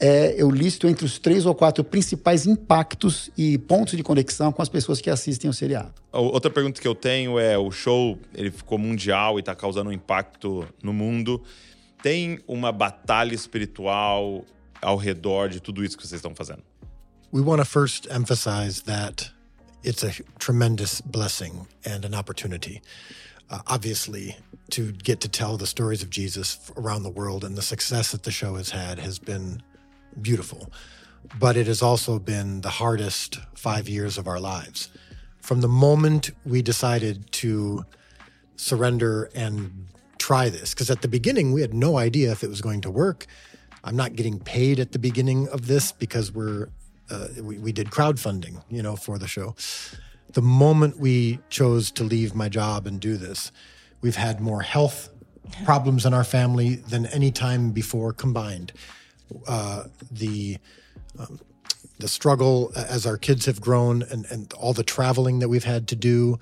[0.00, 4.60] é, eu listo entre os três ou quatro principais impactos e pontos de conexão com
[4.60, 5.92] as pessoas que assistem o seriado.
[6.10, 9.92] Outra pergunta que eu tenho é: o show ele ficou mundial e está causando um
[9.92, 11.40] impacto no mundo.
[12.02, 14.44] Tem uma batalha espiritual
[14.80, 16.64] ao redor de tudo isso que vocês estão fazendo?
[17.32, 19.32] We want to first emphasize that
[19.82, 22.82] it's a tremendous blessing and an opportunity.
[23.50, 24.36] Uh, obviously,
[24.70, 28.22] to get to tell the stories of Jesus around the world and the success that
[28.22, 29.62] the show has had has been
[30.20, 30.70] beautiful.
[31.38, 34.88] But it has also been the hardest five years of our lives.
[35.40, 37.84] From the moment we decided to
[38.56, 39.86] surrender and
[40.18, 42.90] try this, because at the beginning we had no idea if it was going to
[42.90, 43.26] work.
[43.84, 46.68] I'm not getting paid at the beginning of this because we're
[47.10, 49.54] uh, we, we did crowdfunding, you know, for the show.
[50.32, 53.52] The moment we chose to leave my job and do this,
[54.00, 55.10] we've had more health
[55.64, 58.72] problems in our family than any time before combined.
[59.46, 60.58] Uh, the
[61.18, 61.38] um,
[61.98, 65.86] the struggle as our kids have grown and, and all the traveling that we've had
[65.88, 66.38] to do,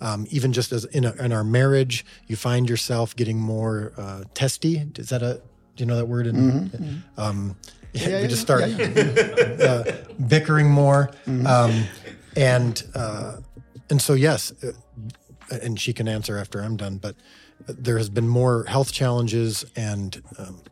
[0.00, 4.24] Um, even just as in, a, in our marriage, you find yourself getting more uh,
[4.34, 4.84] testy.
[4.98, 5.40] Is that a
[5.76, 6.26] do you know that word?
[6.26, 7.20] In, Mm-hmm.
[7.20, 7.56] um,
[7.92, 9.84] Yeah, we just start uh,
[10.26, 11.84] bickering more, um,
[12.36, 13.36] and uh,
[13.90, 14.72] and so yes, uh,
[15.62, 16.96] and she can answer after I'm done.
[16.96, 17.16] But
[17.66, 20.62] there has been more health challenges and um,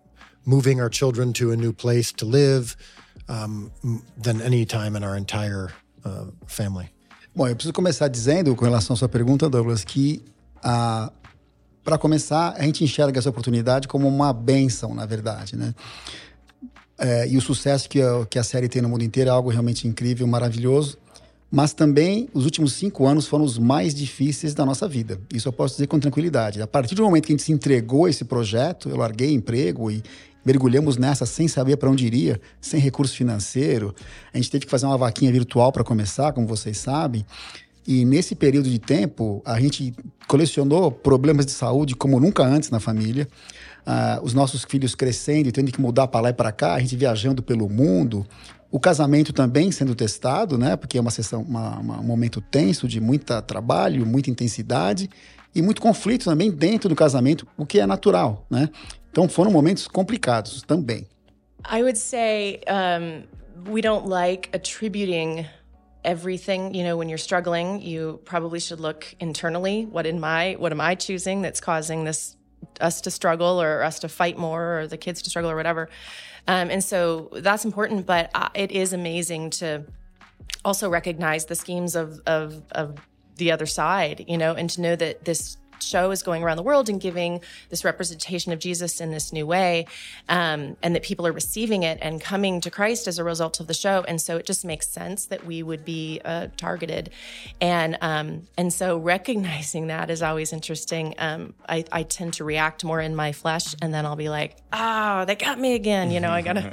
[0.47, 2.75] moving our children to a new place to live
[3.29, 3.71] um,
[4.17, 5.73] than any time in our entire
[6.05, 6.91] uh, family.
[7.37, 10.25] Bom, eu preciso começar dizendo, com relação à sua pergunta, Douglas, que
[10.63, 11.13] ah,
[11.85, 15.75] para começar, a gente enxerga essa oportunidade como uma benção, na verdade, né?
[17.01, 19.49] É, e o sucesso que a, que a série tem no mundo inteiro é algo
[19.49, 20.99] realmente incrível, maravilhoso.
[21.51, 25.19] Mas também os últimos cinco anos foram os mais difíceis da nossa vida.
[25.35, 26.63] Isso eu posso dizer com tranquilidade.
[26.63, 29.91] A partir do momento que a gente se entregou a esse projeto, eu larguei emprego
[29.91, 30.03] e
[30.45, 33.95] mergulhamos nessa sem saber para onde iria, sem recurso financeiro.
[34.33, 37.27] A gente teve que fazer uma vaquinha virtual para começar, como vocês sabem.
[37.87, 39.93] E nesse período de tempo, a gente
[40.29, 43.27] colecionou problemas de saúde como nunca antes na família.
[43.85, 46.81] Ah, os nossos filhos crescendo e tendo que mudar para lá e para cá, a
[46.81, 48.27] gente viajando pelo mundo.
[48.71, 50.77] O casamento também sendo testado, né?
[50.77, 55.11] Porque é uma sessão, uma, uma, um momento tenso de muito trabalho, muita intensidade
[55.55, 58.69] e muito conflito também dentro do casamento, o que é natural, né?
[59.11, 61.07] Então foram momentos complicados também.
[61.69, 63.25] I would say um,
[63.73, 65.47] we don't like attributing
[66.05, 66.75] everything.
[66.75, 69.87] You know, when you're struggling, you probably should look internally.
[69.91, 72.37] What in my what am I choosing that's causing this
[72.81, 75.89] us to struggle or us to fight more or the kids to struggle or whatever?
[76.47, 78.07] Um, and so that's important.
[78.07, 79.85] But uh, it is amazing to
[80.65, 82.99] also recognize the schemes of of of
[83.37, 84.25] the other side.
[84.29, 87.41] You know, and to know that this show is going around the world and giving
[87.69, 89.87] this representation of Jesus in this new way,
[90.29, 93.67] um, and that people are receiving it and coming to Christ as a result of
[93.67, 94.05] the show.
[94.07, 97.11] And so it just makes sense that we would be uh, targeted,
[97.61, 101.15] and um, and so recognizing that is always interesting.
[101.19, 104.57] Um, I, I tend to react more in my flesh, and then I'll be like,
[104.73, 106.71] "Oh, they got me again." You know, I gotta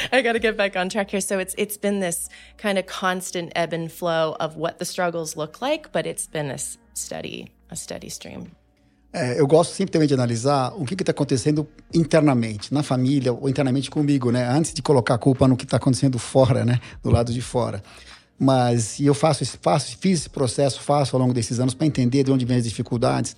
[0.12, 1.20] I gotta get back on track here.
[1.20, 5.36] So it's it's been this kind of constant ebb and flow of what the struggles
[5.36, 8.46] look like, but it's been a s- steady a steady stream.
[9.12, 13.48] É, eu gosto sempre também de analisar o que está acontecendo internamente, na família ou
[13.48, 14.46] internamente comigo, né?
[14.46, 16.78] Antes de colocar a culpa no que está acontecendo fora, né?
[17.02, 17.82] Do lado de fora.
[18.38, 22.22] Mas e eu faço faço, fiz esse processo, faço ao longo desses anos para entender
[22.22, 23.34] de onde vêm as dificuldades.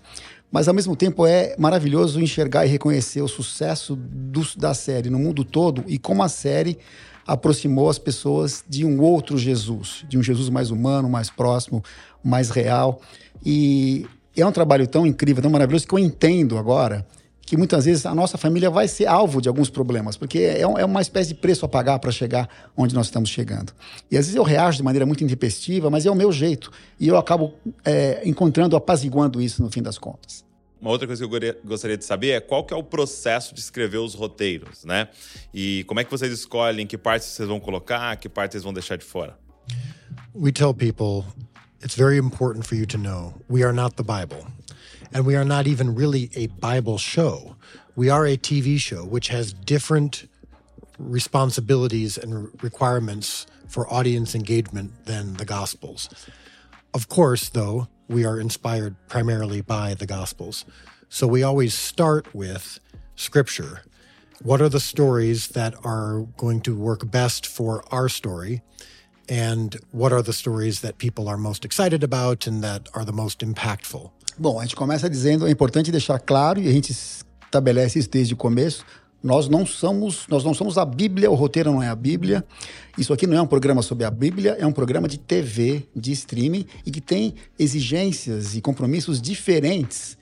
[0.51, 5.19] Mas ao mesmo tempo é maravilhoso enxergar e reconhecer o sucesso do, da série no
[5.19, 6.77] mundo todo e como a série
[7.25, 11.83] aproximou as pessoas de um outro Jesus, de um Jesus mais humano, mais próximo,
[12.25, 13.01] mais real.
[13.47, 14.05] E
[14.41, 17.07] é um trabalho tão incrível, tão maravilhoso que eu entendo agora
[17.43, 20.79] que muitas vezes a nossa família vai ser alvo de alguns problemas, porque é, um-
[20.79, 23.73] é uma espécie de preço a pagar para chegar onde nós estamos chegando.
[24.09, 26.71] E às vezes eu reajo de maneira muito intempestiva, mas é o meu jeito.
[27.01, 30.45] E eu acabo é, encontrando, apaziguando isso no fim das contas.
[30.81, 33.61] Uma outra coisa que eu gostaria de saber é qual que é o processo de
[33.61, 35.09] escrever os roteiros, né?
[35.53, 38.73] E como é que vocês escolhem que partes vocês vão colocar, que partes vocês vão
[38.73, 39.37] deixar de fora?
[40.35, 41.25] we tell people
[41.81, 44.47] it's very important for you to know we are not the Bible.
[45.13, 47.57] And we are not even really a Bible show.
[47.97, 50.29] We are a TV show, which has different
[50.99, 56.09] responsibilities and requirements for audience engagement than the Gospels.
[56.95, 60.65] Of course, though, we are inspired primarily by the Gospels.
[61.09, 62.79] So we always start with
[63.17, 63.83] Scripture.
[64.43, 68.63] What are the stories that are going to work best for our story?
[69.31, 73.13] And what are the stories that people are most excited about and that are the
[73.13, 74.11] most impactful?
[74.37, 78.35] Bom, a gente começa dizendo, é importante deixar claro, e a gente estabelece isso desde
[78.35, 78.85] o começo,
[79.23, 82.45] nós não somos, nós não somos a Bíblia, o roteiro não é a Bíblia.
[82.97, 86.11] Isso aqui não é um programa sobre a Bíblia, é um programa de TV, de
[86.13, 90.17] streaming, e que tem exigências e compromissos diferentes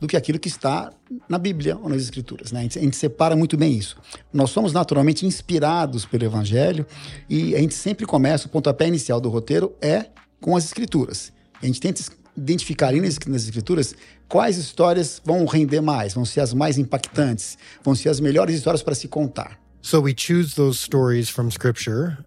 [0.00, 0.90] do que aquilo que está
[1.28, 2.50] na Bíblia ou nas Escrituras.
[2.50, 2.60] Né?
[2.60, 3.96] A, gente, separa muito bem isso.
[4.32, 6.86] Nós somos naturalmente inspirados pelo Evangelho
[7.28, 10.06] e a gente sempre começa, o pontapé inicial do roteiro é
[10.40, 11.32] com as Escrituras.
[11.62, 12.02] A gente tenta
[12.36, 13.94] identificar ali nas, nas Escrituras
[14.26, 18.82] quais histórias vão render mais, vão ser as mais impactantes, vão ser as melhores histórias
[18.82, 19.60] para se contar.
[19.82, 22.18] So we choose those stories from Scripture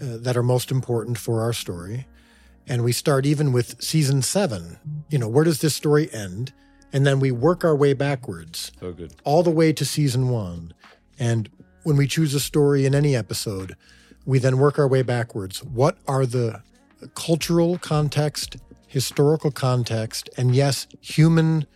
[0.00, 2.06] uh, that are most important for our story.
[2.68, 4.78] And we start even with season seven.
[5.10, 6.52] You know, where does this story end?
[6.92, 8.72] And then we work our way backwards.
[8.80, 9.14] So good.
[9.24, 10.74] all the way to season one.
[11.18, 11.48] And
[11.84, 13.76] when we choose a story in any episode,
[14.24, 15.62] we then work our way backwards.
[15.64, 16.62] What are the
[17.14, 21.66] cultural context, historical context, and yes, human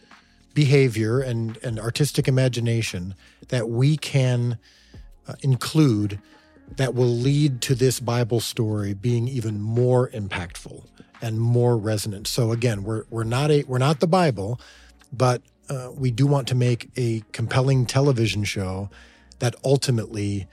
[0.54, 3.14] behavior and, and artistic imagination
[3.48, 4.58] that we can
[5.28, 6.20] uh, include
[6.76, 10.84] that will lead to this Bible story being even more impactful
[11.22, 12.26] and more resonant.
[12.26, 14.60] So again, we're we're not a we're not the Bible,
[15.16, 18.90] but uh, we do want to make a compelling television show
[19.38, 20.46] that ultimately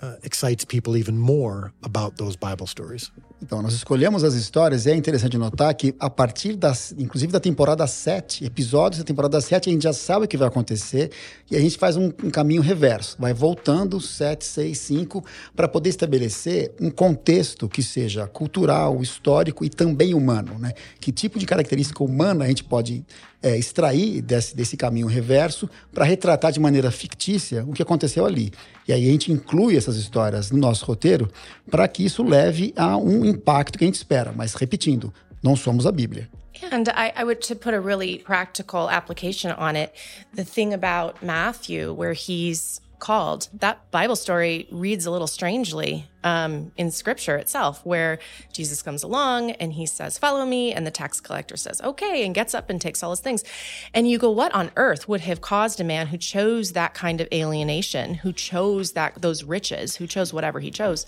[0.00, 3.10] uh, excites people even more about those Bible stories.
[3.44, 7.38] Então, nós escolhemos as histórias e é interessante notar que a partir das, inclusive da
[7.38, 11.10] temporada 7, episódios da temporada 7, a gente já sabe o que vai acontecer
[11.50, 13.16] e a gente faz um, um caminho reverso.
[13.18, 15.24] Vai voltando 7, 6, 5
[15.54, 20.72] para poder estabelecer um contexto que seja cultural, histórico e também humano, né?
[20.98, 23.04] Que tipo de característica humana a gente pode
[23.44, 28.50] é, extrair desse, desse caminho reverso para retratar de maneira fictícia o que aconteceu ali.
[28.88, 31.30] E aí a gente inclui essas histórias no nosso roteiro
[31.70, 34.32] para que isso leve a um impacto que a gente espera.
[34.32, 35.12] Mas repetindo,
[35.42, 36.28] não somos a Bíblia.
[36.70, 39.92] And I, I, would to put a really practical application on it,
[40.32, 46.72] the thing about Matthew, where he's called, that Bible story reads a little strangely um,
[46.78, 48.18] in scripture itself, where
[48.52, 50.72] Jesus comes along and he says, Follow me.
[50.72, 53.44] And the tax collector says, Okay, and gets up and takes all his things.
[53.92, 57.20] And you go, What on earth would have caused a man who chose that kind
[57.20, 61.04] of alienation, who chose that those riches, who chose whatever he chose?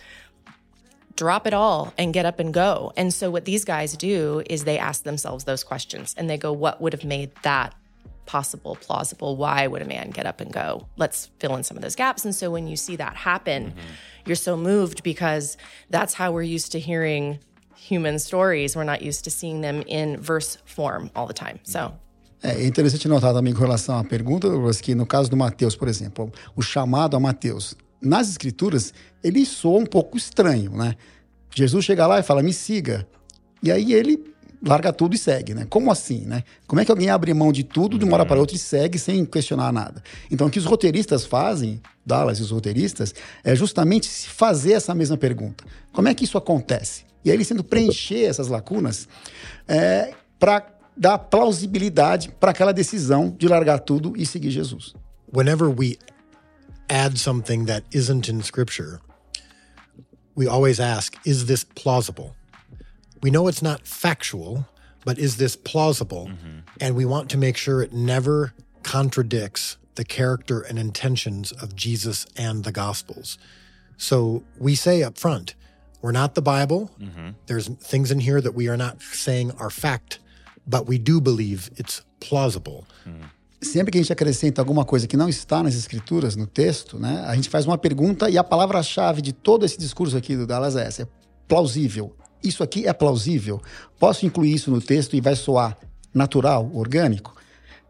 [1.16, 2.92] Drop it all and get up and go.
[2.96, 6.52] And so what these guys do is they ask themselves those questions and they go,
[6.52, 7.74] what would have made that
[8.26, 9.36] possible, plausible?
[9.36, 10.86] Why would a man get up and go?
[10.96, 12.24] Let's fill in some of those gaps.
[12.24, 13.80] And so when you see that happen, mm-hmm.
[14.26, 15.56] you're so moved because
[15.90, 17.38] that's how we're used to hearing
[17.76, 18.76] human stories.
[18.76, 21.60] We're not used to seeing them in verse form all the time.
[21.62, 21.92] So
[22.42, 24.46] É interessante notar também com relação à pergunta,
[24.82, 28.92] que no caso do Mateus, por exemplo, o chamado a Mateus, nas escrituras,
[29.22, 30.94] ele soa um pouco estranho, né?
[31.54, 33.06] Jesus chega lá e fala, me siga.
[33.62, 34.22] E aí ele
[34.62, 35.66] larga tudo e segue, né?
[35.68, 36.42] Como assim, né?
[36.66, 38.98] Como é que alguém abre mão de tudo de uma hora para outra e segue
[38.98, 40.02] sem questionar nada?
[40.30, 45.16] Então, o que os roteiristas fazem, Dallas e os roteiristas, é justamente fazer essa mesma
[45.16, 45.64] pergunta.
[45.92, 47.04] Como é que isso acontece?
[47.24, 49.08] E aí eles tendo preencher essas lacunas
[49.66, 50.66] é, para
[50.96, 54.94] dar plausibilidade para aquela decisão de largar tudo e seguir Jesus.
[55.34, 55.98] Whenever we
[56.88, 59.00] add something that isn't in scripture,
[60.34, 62.34] we always ask, is this plausible?
[63.22, 64.66] We know it's not factual,
[65.04, 66.26] but is this plausible?
[66.26, 66.58] Mm-hmm.
[66.80, 72.26] And we want to make sure it never contradicts the character and intentions of Jesus
[72.36, 73.38] and the Gospels.
[73.96, 75.54] So we say up front,
[76.02, 76.90] we're not the Bible.
[77.00, 77.30] Mm-hmm.
[77.46, 80.18] There's things in here that we are not saying are fact,
[80.66, 82.86] but we do believe it's plausible.
[83.06, 83.30] Mm.
[83.60, 87.24] Sempre que a gente acrescenta alguma coisa que não está nas escrituras, no texto, né,
[87.26, 90.76] a gente faz uma pergunta e a palavra-chave de todo esse discurso aqui do Dallas
[90.76, 91.06] é essa: é
[91.48, 92.14] plausível.
[92.42, 93.60] Isso aqui é plausível?
[93.98, 95.76] Posso incluir isso no texto e vai soar
[96.14, 97.34] natural, orgânico?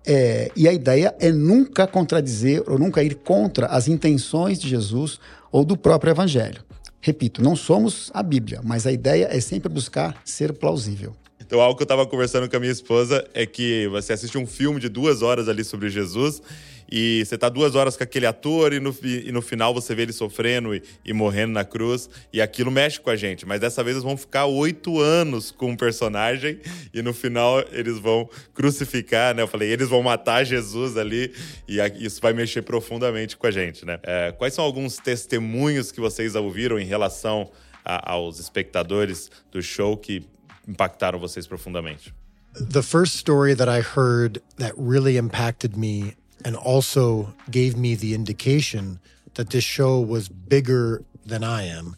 [0.07, 5.19] É, e a ideia é nunca contradizer ou nunca ir contra as intenções de Jesus
[5.51, 6.65] ou do próprio Evangelho.
[7.01, 11.15] Repito, não somos a Bíblia, mas a ideia é sempre buscar ser plausível.
[11.47, 14.47] Então, algo que eu tava conversando com a minha esposa é que você assiste um
[14.47, 16.43] filme de duas horas ali sobre Jesus
[16.91, 20.03] e você tá duas horas com aquele ator e no, e no final você vê
[20.03, 23.47] ele sofrendo e, e, morrendo na cruz e aquilo mexe com a gente.
[23.47, 26.59] Mas dessa vez eles vão ficar oito anos com um personagem
[26.93, 29.43] e no final eles vão crucificar, né?
[29.43, 31.33] Eu falei, eles vão matar Jesus ali
[31.69, 34.01] e isso vai mexer profundamente com a gente, né?
[34.03, 37.51] É, quais são alguns testemunhos que vocês ouviram em relação
[37.85, 40.25] a, aos espectadores do show que
[40.67, 42.13] impactaram vocês profundamente?
[42.55, 46.15] The first story that I heard that really impacted me
[46.45, 48.99] and also gave me the indication
[49.35, 51.97] that this show was bigger than I am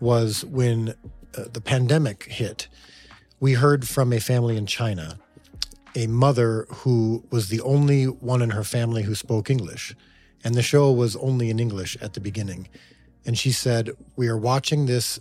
[0.00, 0.94] was when
[1.36, 2.68] uh, the pandemic hit.
[3.38, 5.18] We heard from a family in China,
[5.94, 9.94] a mother who was the only one in her family who spoke English.
[10.42, 12.68] And the show was only in English at the beginning.
[13.26, 15.20] And she said, We are watching this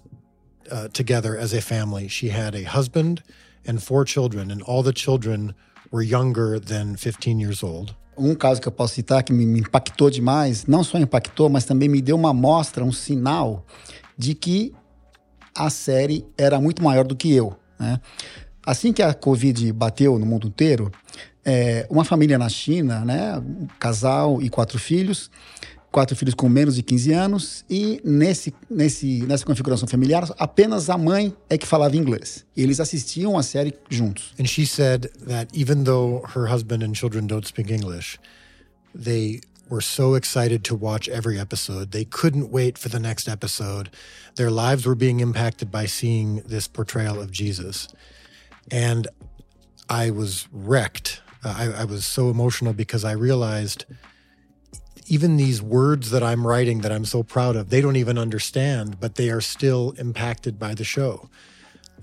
[0.72, 2.08] uh, together as a family.
[2.08, 3.22] She had a husband
[3.68, 5.54] and four children, and all the children
[5.92, 7.96] were younger than 15 years old.
[8.18, 11.88] Um caso que eu posso citar que me, impactou demais, não só impactou, mas também
[11.88, 13.66] me deu uma mostra, um sinal
[14.18, 14.74] de que
[15.56, 17.56] a série era muito maior do que eu.
[17.80, 18.00] Né?
[18.66, 20.92] Assim que a Covid bateu no mundo inteiro,
[21.46, 25.32] é, uma família na China, né, um casal e quatro filhos,
[25.92, 30.98] quatro filhos com menos de 15 anos e nesse, nesse, nessa configuração familiar apenas a
[30.98, 32.46] mãe é que falava inglês.
[32.56, 34.34] E eles assistiam a série juntos.
[34.40, 38.20] And she said that even though her husband and children don't speak English,
[38.94, 41.92] they were so excited to watch every episode.
[41.92, 43.90] They couldn't wait for the next episode.
[44.36, 47.88] Their lives were being impacted by seeing this portrayal of Jesus.
[48.72, 49.08] And
[49.88, 51.22] I was wrecked.
[51.44, 53.86] Uh, I, I was so emotional because I realized
[55.10, 59.00] even these words that I'm writing that I'm so proud of, they don't even understand,
[59.00, 61.30] but they are still impacted by the show.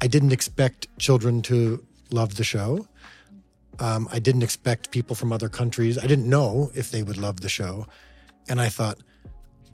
[0.00, 2.88] I didn't expect children to love the show.
[3.78, 5.98] Um, I didn't expect people from other countries.
[5.98, 7.86] I didn't know if they would love the show.
[8.48, 8.98] And I thought,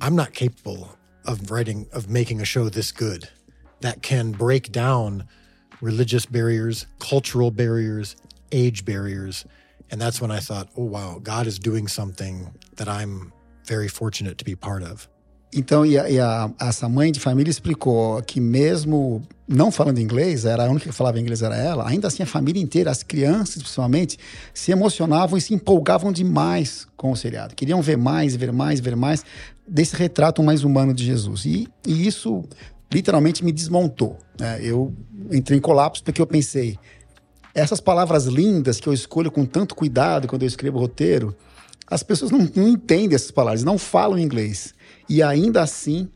[0.00, 3.30] I'm not capable of writing, of making a show this good
[3.80, 5.26] that can break down
[5.80, 8.14] religious barriers, cultural barriers,
[8.50, 9.46] age barriers.
[9.90, 13.32] And that's when I thought, oh, wow, God is doing something that I'm
[13.66, 15.08] very fortunate to be part of.
[15.54, 20.46] Então, e, a, e a, essa mãe de família explicou que mesmo não falando inglês,
[20.46, 23.62] era a única que falava inglês era ela, ainda assim a família inteira, as crianças
[23.62, 24.18] principalmente,
[24.54, 27.54] se emocionavam e se empolgavam demais com o seriado.
[27.54, 29.26] Queriam ver mais, ver mais, ver mais
[29.68, 31.44] desse retrato mais humano de Jesus.
[31.44, 32.44] E, e isso
[32.90, 34.16] literalmente me desmontou.
[34.40, 34.58] Né?
[34.62, 34.94] Eu
[35.30, 36.78] entrei em colapso porque eu pensei,
[37.54, 41.36] essas palavras lindas que eu escolho com tanto cuidado quando eu escrevo roteiro,
[41.92, 44.74] as pessoas não, não entendem essas palavras, não falam inglês.
[45.08, 46.08] E ainda assim,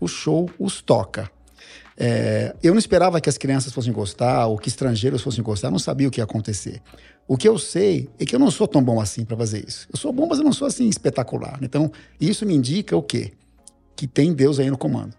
[0.00, 1.30] o show os toca.
[1.96, 5.78] É, eu não esperava que as crianças fossem gostar ou que estrangeiros fossem gostar, não
[5.78, 6.82] sabia o que ia acontecer.
[7.28, 9.86] O que eu sei é que eu não sou tão bom assim para fazer isso.
[9.92, 11.60] Eu sou bom, mas eu não sou assim espetacular.
[11.62, 13.32] Então, isso me indica o quê?
[13.94, 15.14] Que tem Deus aí no comando.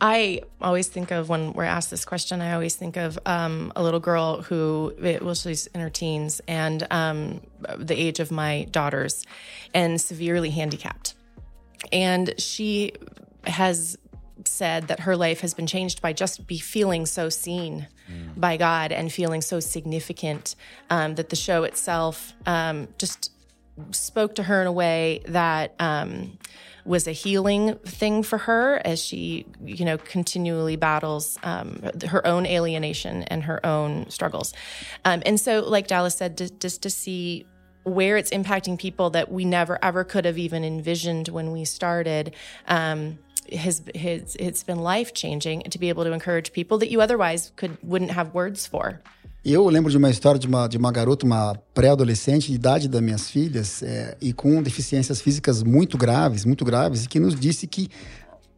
[0.00, 2.40] I always think of when we're asked this question.
[2.40, 6.86] I always think of um, a little girl who, well, she's in her teens and
[6.90, 7.40] um,
[7.76, 9.26] the age of my daughters,
[9.74, 11.14] and severely handicapped.
[11.92, 12.92] And she
[13.44, 13.98] has
[14.46, 18.40] said that her life has been changed by just be feeling so seen mm.
[18.40, 20.54] by God and feeling so significant
[20.88, 23.32] um, that the show itself um, just
[23.90, 26.38] spoke to her in a way that um,
[26.84, 32.46] was a healing thing for her as she, you know, continually battles um, her own
[32.46, 34.52] alienation and her own struggles.
[35.04, 37.46] Um, and so, like Dallas said, just to see
[37.84, 42.34] where it's impacting people that we never ever could have even envisioned when we started.
[42.66, 43.18] Um,
[43.52, 47.50] has, has it's been life changing to be able to encourage people that you otherwise
[47.56, 49.00] could wouldn't have words for.
[49.42, 53.00] Eu lembro de uma história de uma, de uma garota, uma pré-adolescente, de idade das
[53.00, 57.66] minhas filhas, é, e com deficiências físicas muito graves, muito graves, e que nos disse
[57.66, 57.88] que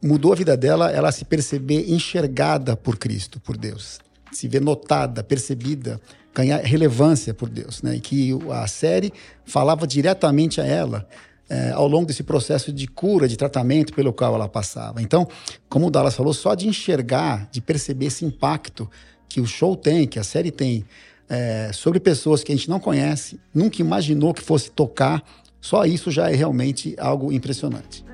[0.03, 4.01] mudou a vida dela ela se perceber enxergada por Cristo, por Deus.
[4.33, 6.01] Se ver notada, percebida,
[6.35, 7.81] ganhar relevância por Deus.
[7.81, 7.97] Né?
[7.97, 9.13] E que a série
[9.45, 11.07] falava diretamente a ela
[11.49, 15.01] é, ao longo desse processo de cura, de tratamento pelo qual ela passava.
[15.01, 15.29] Então,
[15.69, 18.91] como o Dallas falou, só de enxergar, de perceber esse impacto
[19.33, 20.85] que o show tem, que a série tem,
[21.27, 25.23] é, sobre pessoas que a gente não conhece, nunca imaginou que fosse tocar,
[25.59, 28.05] só isso já é realmente algo impressionante.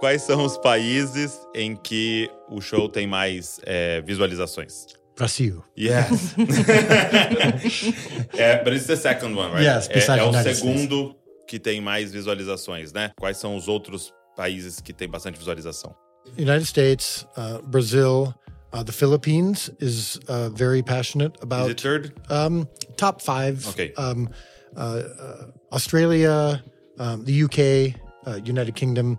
[0.00, 4.86] Quais são os países em que o show tem mais é, visualizações?
[5.16, 5.62] Brasil.
[5.78, 6.34] Yes.
[8.36, 9.64] é, but it's the second one, right?
[9.64, 11.16] Yes, é, é o United segundo States.
[11.46, 13.12] que tem mais visualizações, né?
[13.18, 15.94] Quais são os outros países que têm bastante visualização?
[16.36, 18.34] United States, uh, Brazil,
[18.72, 21.66] uh, the Philippines is uh, very passionate about.
[21.66, 22.12] Is it third?
[22.30, 23.66] Um, top five.
[23.68, 23.92] Okay.
[23.94, 24.28] Um,
[24.76, 26.62] uh, uh, Australia,
[26.98, 29.18] um, the UK, uh, United Kingdom,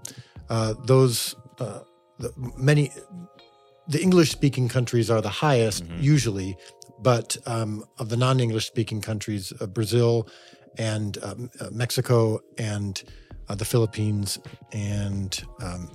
[0.50, 1.80] uh, those uh,
[2.20, 2.92] the, many.
[3.90, 6.58] The English-speaking countries are the highest usually,
[7.00, 10.28] but um, of the non-English speaking countries, uh, Brazil
[10.78, 13.02] and um, uh, Mexico and
[13.48, 14.40] uh, the Philippines
[14.74, 15.90] and um,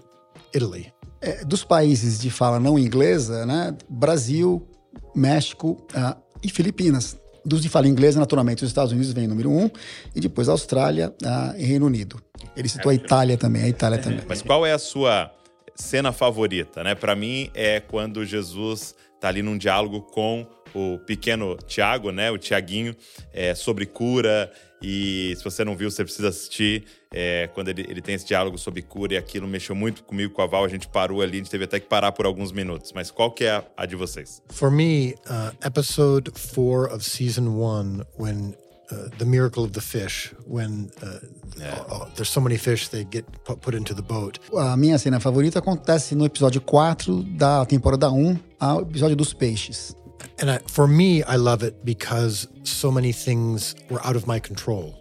[0.55, 0.93] Italy.
[1.21, 3.77] É, dos países de fala não inglesa, né?
[3.89, 4.67] Brasil,
[5.15, 7.19] México ah, e Filipinas.
[7.45, 9.69] Dos de fala inglesa, naturalmente, os Estados Unidos vem número um,
[10.15, 12.21] e depois Austrália ah, e Reino Unido.
[12.57, 14.21] Ele citou a Itália também, a Itália também.
[14.29, 15.33] Mas qual é a sua
[15.75, 16.95] cena favorita, né?
[16.95, 22.31] Para mim é quando Jesus tá ali num diálogo com o pequeno Tiago, né?
[22.31, 22.95] O Tiaguinho,
[23.33, 24.51] é, sobre cura.
[24.83, 26.85] E se você não viu, você precisa assistir.
[27.15, 30.43] É, quando ele, ele tem esse diálogo sobre cura e aquilo mexeu muito comigo, com
[30.43, 30.65] a Val.
[30.65, 32.93] A gente parou ali, a gente teve até que parar por alguns minutos.
[32.93, 34.43] Mas qual que é a, a de vocês?
[34.49, 38.57] For me, uh, episode four of season one, when
[38.91, 41.19] uh, the miracle of the fish, when uh,
[41.63, 44.39] uh, there's so many fish they get put, put into the boat.
[44.57, 49.95] A minha cena favorita acontece no episódio 4 da temporada 1, ao episódio dos peixes.
[50.43, 54.41] And I, for me, I love it because so many things were out of my
[54.41, 55.01] control.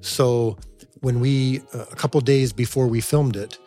[0.00, 0.56] So
[1.00, 3.58] when we, uh, a couple days before we filmed it,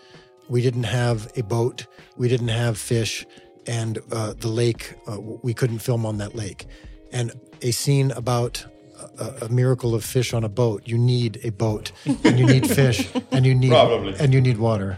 [0.50, 1.86] we didn't have a boat,
[2.18, 3.26] we didn't have fish,
[3.68, 6.66] and uh, the lake, uh, we couldn't film on that lake.
[7.12, 8.66] And a scene about
[9.20, 11.92] a, a miracle of fish on a boat, you need a boat,
[12.24, 14.16] and you need fish, and you need Probably.
[14.20, 14.98] and you need water.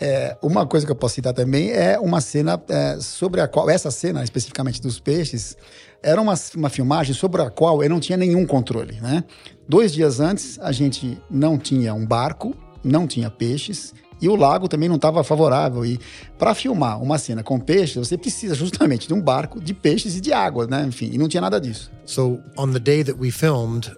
[0.00, 3.68] É, uma coisa que eu posso citar também é uma cena é, sobre a qual,
[3.68, 5.56] essa cena especificamente dos peixes,
[6.02, 9.22] era uma, uma filmagem sobre a qual eu não tinha nenhum controle, né?
[9.68, 14.68] Dois dias antes, a gente não tinha um barco, não tinha peixes, E o lago
[14.68, 15.84] também não estava favorável.
[15.84, 15.98] E
[16.38, 20.20] para filmar uma cena com peixes, você precisa justamente de um barco de peixes e
[20.20, 20.84] de água, né?
[20.86, 21.90] Enfim, e não tinha nada disso.
[22.04, 23.90] So on the day that we filmed,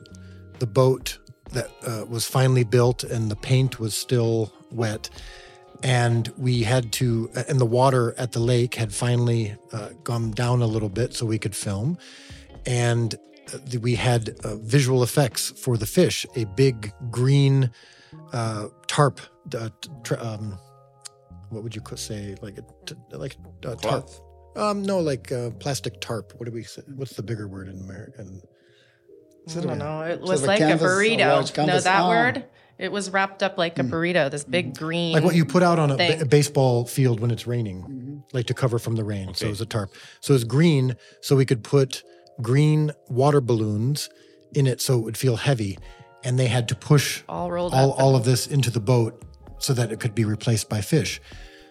[0.60, 1.18] the boat
[1.52, 5.10] that uh, was finally built and the paint was still wet.
[5.82, 10.62] And we had to, and the water at the lake had finally uh, gone down
[10.62, 11.98] a little bit so we could film.
[12.66, 13.14] And
[13.52, 17.70] uh, we had uh, visual effects for the fish a big green
[18.32, 19.20] uh, tarp.
[19.56, 19.70] Uh,
[20.04, 20.56] tr- um,
[21.50, 22.36] what would you co- say?
[22.40, 24.08] Like a, t- like a tarp?
[24.54, 26.32] Um, no, like uh, plastic tarp.
[26.36, 26.82] What do we say?
[26.94, 28.40] What's the bigger word in American?
[29.50, 30.02] I don't know.
[30.02, 31.18] It was like a canvas, a burrito.
[31.32, 32.08] large no, that Oh.
[32.08, 32.44] word.
[32.82, 33.94] It was wrapped up like a mm-hmm.
[33.94, 34.30] burrito.
[34.30, 34.84] This big mm-hmm.
[34.84, 35.12] green.
[35.12, 38.18] like what you put out on a, ba- a baseball field when it's raining, mm-hmm.
[38.32, 39.34] like to cover from the rain.
[39.34, 39.94] So it was a tarp.
[40.20, 42.02] So it's green, so we could put
[42.40, 44.10] green water balloons
[44.52, 45.78] in it, so it would feel heavy,
[46.24, 48.00] and they had to push all rolled all, up.
[48.00, 49.22] all of this into the boat
[49.58, 51.20] so that it could be replaced by fish.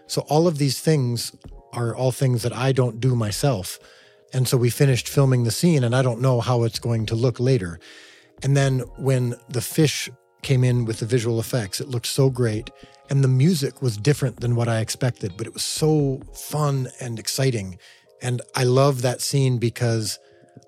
[0.07, 1.35] So all of these things
[1.73, 3.79] are all things that I don't do myself.
[4.33, 7.15] And so we finished filming the scene, and I don't know how it's going to
[7.15, 7.79] look later.
[8.43, 10.09] And then when the fish
[10.41, 12.69] came in with the visual effects, it looked so great.
[13.09, 17.19] And the music was different than what I expected, but it was so fun and
[17.19, 17.77] exciting.
[18.21, 20.19] And I love that scene because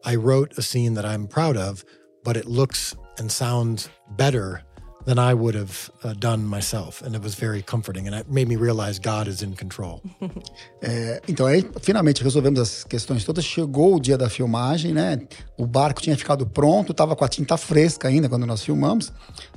[0.03, 1.85] I wrote a scene that I'm proud of,
[2.23, 4.63] but it looks and sounds better
[5.05, 7.01] than I would have uh, done myself.
[7.01, 8.07] And it was very comforting.
[8.07, 10.01] And it made me realize God is in control.
[10.81, 13.45] É, então aí finalmente resolvemos as questões todas.
[13.45, 15.17] Chegou o dia da filmagem, né?
[15.57, 19.13] O barco tinha ficado pronto, estava com a tinta fresca ainda quando nós filmamos.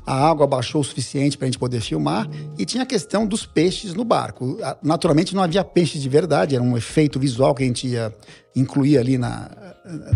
[0.07, 3.45] A água baixou o suficiente para a gente poder filmar e tinha a questão dos
[3.45, 4.57] peixes no barco.
[4.83, 8.15] Naturalmente não havia peixes de verdade, era um efeito visual que a gente ia
[8.55, 9.51] incluir ali na,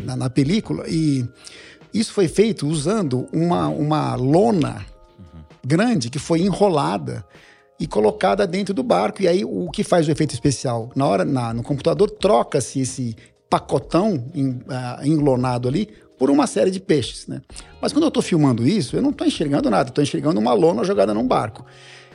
[0.04, 1.26] na, na película e
[1.92, 4.86] isso foi feito usando uma, uma lona
[5.66, 7.24] grande que foi enrolada
[7.78, 9.22] e colocada dentro do barco.
[9.22, 10.90] E aí o que faz o efeito especial?
[10.94, 13.16] Na hora, na- no computador, troca-se esse
[13.48, 15.88] pacotão em- ah, enlonado ali
[16.20, 17.40] por uma série de peixes, né?
[17.80, 20.84] Mas quando eu estou filmando isso, eu não estou enxergando nada, estou enxergando uma lona
[20.84, 21.64] jogada num barco.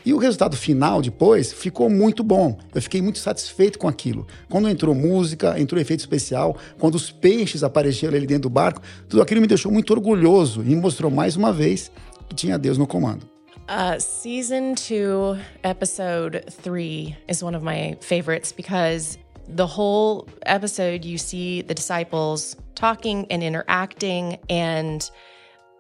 [0.06, 2.56] E o resultado final, depois, ficou muito bom.
[2.76, 4.28] Eu fiquei muito satisfeito com aquilo.
[4.48, 8.80] Quando entrou música, entrou efeito especial, quando os peixes apareceram ali dentro do barco,
[9.10, 11.92] tudo aquilo me deixou muito orgulhoso e mostrou mais uma vez
[12.30, 13.26] que tinha Deus no comando.
[13.68, 19.18] Uh, season two, episode three is one of my favorites because
[19.48, 25.10] the whole episode you see the disciples talking and interacting and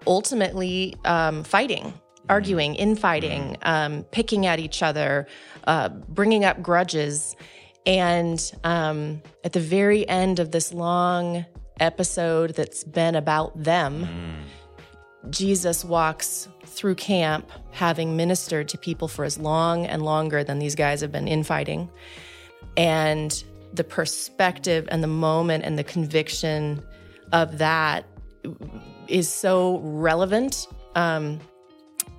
[0.07, 1.93] ultimately um, fighting,
[2.29, 5.27] arguing, infighting, um, picking at each other,
[5.67, 7.35] uh, bringing up grudges.
[7.85, 11.45] And um, at the very end of this long
[11.79, 14.07] episode that's been about them,
[15.29, 20.75] Jesus walks through camp having ministered to people for as long and longer than these
[20.75, 21.89] guys have been infighting.
[22.77, 23.43] And
[23.75, 26.83] the perspective and the moment and the conviction
[27.31, 28.05] of that
[29.07, 31.39] is so relevant um,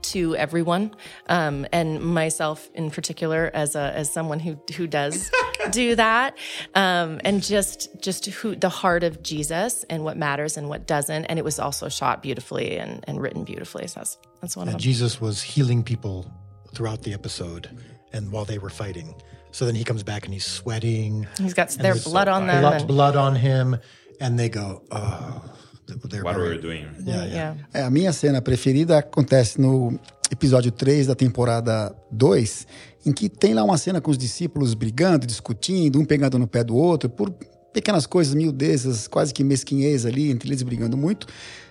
[0.02, 0.94] to everyone,
[1.28, 5.30] um, and myself in particular, as a as someone who who does
[5.70, 6.36] do that,
[6.74, 11.24] um, and just just who the heart of Jesus and what matters and what doesn't,
[11.24, 13.86] and it was also shot beautifully and, and written beautifully.
[13.86, 14.82] So that's that's one of And them.
[14.82, 16.30] Jesus was healing people
[16.74, 17.68] throughout the episode
[18.12, 19.14] and while they were fighting.
[19.56, 21.26] So then he comes back and he's sweating.
[21.40, 22.60] He's got their there's blood on them.
[22.60, 23.78] Blood, and- blood on him.
[24.20, 25.42] And they go, oh.
[26.10, 26.84] They're What very- were we doing?
[27.06, 27.34] Yeah, yeah.
[27.34, 27.54] yeah.
[27.72, 29.98] É, a minha cena preferida acontece no
[30.30, 32.66] episódio 3 da temporada 2,
[33.06, 36.64] em que tem lá uma cena com os discípulos brigando, discutindo, um pegando no pé
[36.64, 37.32] do outro, por
[37.76, 41.26] pequenas coisas, miudezas, quase que mesquinhez ali, entre eles brigando muito.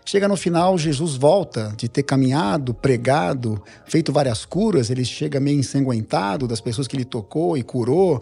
[0.05, 5.57] Chega no final, Jesus volta de ter caminhado, pregado, feito várias curas, ele chega meio
[5.57, 8.21] ensanguentado das pessoas que ele tocou e curou,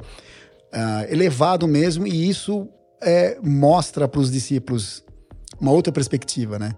[0.72, 2.70] ah, elevado mesmo, e isso
[3.02, 5.04] é, mostra para os discípulos
[5.60, 6.74] uma outra perspectiva, né?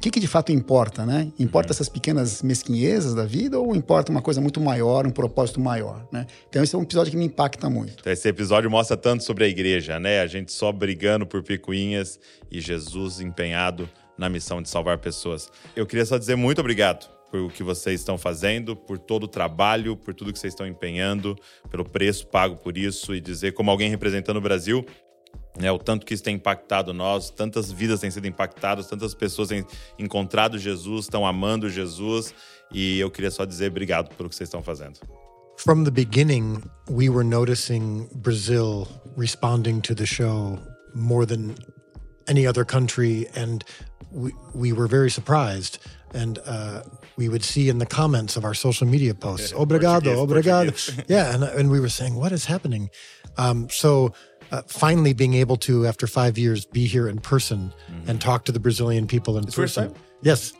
[0.00, 1.30] O que, que de fato importa, né?
[1.38, 6.08] Importa essas pequenas mesquinhezas da vida ou importa uma coisa muito maior, um propósito maior,
[6.10, 6.26] né?
[6.48, 7.96] Então esse é um episódio que me impacta muito.
[8.00, 10.22] Então, Esse episódio mostra tanto sobre a igreja, né?
[10.22, 12.18] A gente só brigando por picuinhas
[12.50, 15.50] e Jesus empenhado na missão de salvar pessoas.
[15.76, 19.28] Eu queria só dizer muito obrigado por o que vocês estão fazendo, por todo o
[19.28, 21.36] trabalho, por tudo que vocês estão empenhando,
[21.70, 24.82] pelo preço pago por isso e dizer como alguém representando o Brasil,
[25.58, 29.48] né, o tanto que isso tem impactado nós, tantas vidas têm sido impactadas, tantas pessoas
[29.48, 29.64] têm
[29.98, 32.34] encontrado Jesus, estão amando Jesus
[32.72, 35.00] e eu queria só dizer obrigado pelo que vocês estão fazendo.
[35.56, 40.58] From the beginning, we were noticing Brazil responding to the show
[40.94, 41.54] more than
[42.26, 43.62] any other country, and
[44.10, 45.78] we, we were very surprised
[46.14, 46.82] and uh,
[47.16, 50.70] we would see in the comments of our social media posts, obrigado, Portuguese, obrigado.
[50.70, 51.04] Portuguese.
[51.08, 52.90] yeah, and, and we were saying, what is happening?
[53.36, 54.12] Um, so
[54.50, 57.72] uh, finally being able to, after five years, be here in person
[58.06, 59.94] and talk to the Brazilian people in It's person.
[60.22, 60.52] Yes.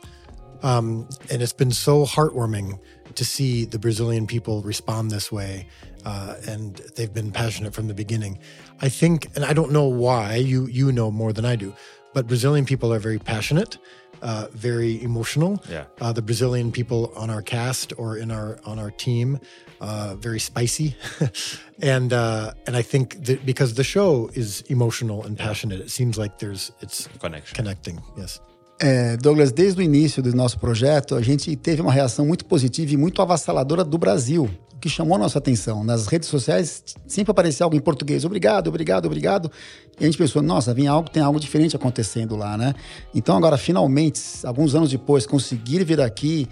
[0.63, 2.79] Um, and it's been so heartwarming
[3.15, 5.67] to see the Brazilian people respond this way.
[6.05, 8.39] Uh, and they've been passionate from the beginning.
[8.81, 11.73] I think, and I don't know why, you, you know more than I do,
[12.13, 13.77] but Brazilian people are very passionate,
[14.21, 15.61] uh, very emotional.
[15.69, 15.85] Yeah.
[15.99, 19.39] Uh, the Brazilian people on our cast or in our on our team,
[19.79, 20.95] uh, very spicy,
[21.81, 26.17] and uh, and I think that because the show is emotional and passionate, it seems
[26.17, 27.55] like there's it's Connection.
[27.55, 27.99] connecting.
[28.17, 28.39] Yes.
[28.79, 32.91] É, Douglas, desde o início do nosso projeto, a gente teve uma reação muito positiva
[32.93, 34.49] e muito avassaladora do Brasil,
[34.81, 35.83] que chamou a nossa atenção.
[35.83, 39.51] Nas redes sociais sempre aparecia algo em português, obrigado, obrigado, obrigado.
[39.99, 42.73] E a gente pensou, nossa, vem algo, tem algo diferente acontecendo lá, né?
[43.13, 46.49] Então agora, finalmente, alguns anos depois, conseguir vir aqui,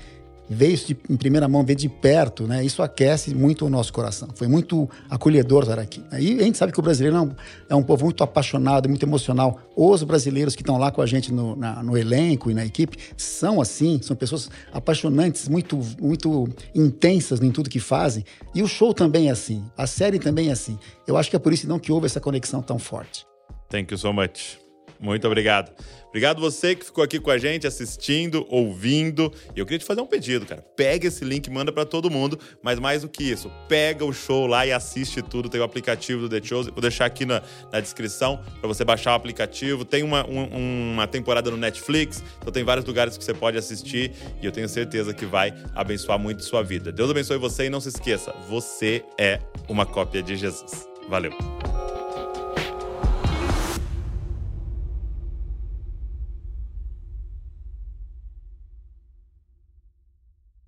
[0.50, 2.64] ver isso de, em primeira mão, ver de perto, né?
[2.66, 4.30] Isso aquece muito o nosso coração.
[4.36, 6.04] Foi muito acolhedor estar aqui.
[6.20, 7.32] E a gente sabe que o brasileiro é um,
[7.70, 9.60] é um povo muito apaixonado, muito emocional.
[9.76, 12.97] Os brasileiros que estão lá com a gente no, na- no elenco e na equipe
[13.16, 18.24] são assim, são pessoas apaixonantes, muito, muito intensas em tudo que fazem.
[18.56, 20.78] E o show também é assim, a série também é assim.
[21.08, 23.26] Eu acho que é por isso então que houve essa conexão tão forte.
[23.70, 24.58] Thank you so much.
[25.00, 25.72] Muito obrigado.
[26.10, 29.32] Obrigado você que ficou aqui com a gente, assistindo, ouvindo.
[29.56, 30.62] E eu queria te fazer um pedido, cara.
[30.76, 32.38] Pega esse link, manda pra todo mundo.
[32.64, 35.47] Mas mais do que isso, pega o show lá e assiste tudo.
[35.47, 36.74] Tem o aplicativo do The Chosen.
[36.74, 37.41] Vou deixar aqui na,
[37.72, 39.86] na descrição pra você baixar o aplicativo.
[39.86, 42.24] Tem uma, um- uma temporada no Netflix.
[42.41, 44.12] Então tem vários lugares que você pode assistir.
[44.41, 46.91] E eu tenho certeza que vai abençoar muito sua vida.
[46.91, 50.88] Deus abençoe você e não se esqueça, você é uma cópia de Jesus.
[51.08, 51.32] Valeu.